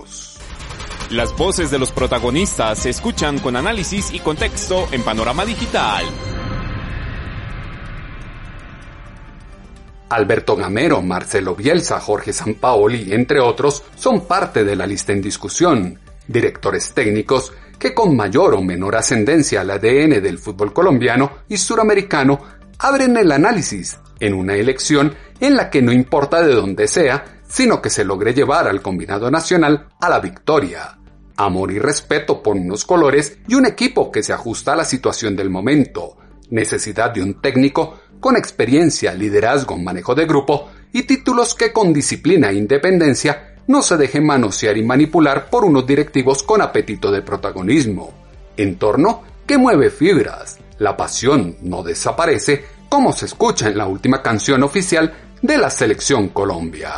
Las 1.11 1.37
voces 1.37 1.71
de 1.71 1.79
los 1.79 1.93
protagonistas 1.93 2.79
se 2.79 2.89
escuchan 2.89 3.39
con 3.39 3.55
análisis 3.55 4.13
y 4.13 4.19
contexto 4.19 4.89
en 4.91 5.03
Panorama 5.03 5.45
Digital. 5.45 6.03
Alberto 10.09 10.57
Gamero, 10.57 11.01
Marcelo 11.01 11.55
Bielsa, 11.55 12.01
Jorge 12.01 12.33
Sampaoli, 12.33 13.13
entre 13.13 13.39
otros, 13.39 13.85
son 13.95 14.27
parte 14.27 14.65
de 14.65 14.75
la 14.75 14.85
lista 14.85 15.13
en 15.13 15.21
discusión. 15.21 15.97
Directores 16.27 16.93
técnicos 16.93 17.53
que 17.79 17.93
con 17.93 18.13
mayor 18.13 18.55
o 18.55 18.61
menor 18.61 18.97
ascendencia 18.97 19.61
al 19.61 19.71
ADN 19.71 20.21
del 20.21 20.39
fútbol 20.39 20.73
colombiano 20.73 21.37
y 21.47 21.55
suramericano 21.55 22.41
abren 22.79 23.15
el 23.15 23.31
análisis 23.31 23.97
en 24.19 24.33
una 24.33 24.55
elección 24.55 25.15
en 25.39 25.55
la 25.55 25.69
que 25.69 25.81
no 25.81 25.93
importa 25.93 26.41
de 26.41 26.53
dónde 26.53 26.89
sea, 26.89 27.23
sino 27.47 27.81
que 27.81 27.89
se 27.89 28.03
logre 28.03 28.33
llevar 28.33 28.67
al 28.67 28.81
combinado 28.81 29.31
nacional 29.31 29.87
a 30.01 30.09
la 30.09 30.19
victoria. 30.19 30.96
Amor 31.37 31.71
y 31.71 31.77
respeto 31.77 32.41
por 32.41 32.55
unos 32.55 32.83
colores 32.83 33.37
y 33.47 33.53
un 33.53 33.67
equipo 33.67 34.11
que 34.11 34.23
se 34.23 34.33
ajusta 34.33 34.73
a 34.73 34.75
la 34.75 34.85
situación 34.85 35.35
del 35.35 35.51
momento. 35.51 36.17
Necesidad 36.49 37.11
de 37.11 37.21
un 37.21 37.39
técnico 37.39 37.99
con 38.19 38.35
experiencia, 38.35 39.13
liderazgo, 39.13 39.77
manejo 39.77 40.15
de 40.15 40.25
grupo 40.25 40.69
y 40.91 41.03
títulos 41.03 41.53
que 41.53 41.71
con 41.71 41.93
disciplina 41.93 42.49
e 42.49 42.55
independencia 42.55 43.55
no 43.67 43.83
se 43.83 43.97
dejen 43.97 44.25
manosear 44.25 44.77
y 44.77 44.83
manipular 44.83 45.49
por 45.49 45.63
unos 45.63 45.85
directivos 45.85 46.41
con 46.41 46.61
apetito 46.61 47.11
de 47.11 47.21
protagonismo. 47.21 48.13
Entorno 48.55 49.21
que 49.45 49.59
mueve 49.59 49.91
fibras. 49.91 50.57
La 50.79 50.97
pasión 50.97 51.57
no 51.61 51.83
desaparece, 51.83 52.65
como 52.89 53.13
se 53.13 53.25
escucha 53.25 53.67
en 53.67 53.77
la 53.77 53.85
última 53.85 54.23
canción 54.23 54.63
oficial 54.63 55.13
de 55.41 55.57
la 55.57 55.69
Selección 55.69 56.29
Colombia. 56.29 56.91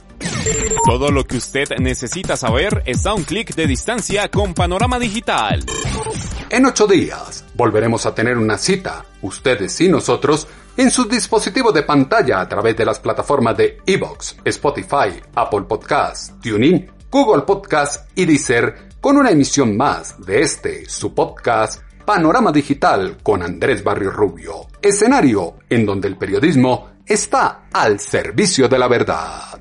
Todo 0.84 1.10
lo 1.10 1.24
que 1.24 1.36
usted 1.36 1.68
necesita 1.78 2.36
saber 2.36 2.82
está 2.86 3.10
a 3.10 3.14
un 3.14 3.24
clic 3.24 3.54
de 3.54 3.66
distancia 3.66 4.28
con 4.30 4.54
Panorama 4.54 4.98
Digital. 4.98 5.64
En 6.48 6.66
ocho 6.66 6.86
días 6.86 7.44
volveremos 7.54 8.06
a 8.06 8.14
tener 8.14 8.36
una 8.36 8.58
cita, 8.58 9.04
ustedes 9.22 9.80
y 9.80 9.88
nosotros, 9.88 10.46
en 10.76 10.90
sus 10.90 11.08
dispositivos 11.08 11.74
de 11.74 11.82
pantalla 11.82 12.40
a 12.40 12.48
través 12.48 12.76
de 12.76 12.84
las 12.84 12.98
plataformas 12.98 13.56
de 13.56 13.78
Evox, 13.86 14.36
Spotify, 14.44 15.20
Apple 15.34 15.62
Podcasts, 15.62 16.32
TuneIn, 16.42 16.90
Google 17.10 17.42
Podcasts 17.42 18.04
y 18.14 18.24
Deezer 18.24 18.90
con 19.00 19.16
una 19.16 19.30
emisión 19.30 19.76
más 19.76 20.24
de 20.24 20.42
este, 20.42 20.88
su 20.88 21.14
podcast, 21.14 21.82
Panorama 22.04 22.50
Digital 22.50 23.18
con 23.22 23.42
Andrés 23.42 23.84
Barrio 23.84 24.10
Rubio, 24.10 24.66
escenario 24.82 25.58
en 25.68 25.86
donde 25.86 26.08
el 26.08 26.16
periodismo 26.16 26.90
está 27.06 27.68
al 27.72 28.00
servicio 28.00 28.68
de 28.68 28.78
la 28.78 28.88
verdad. 28.88 29.60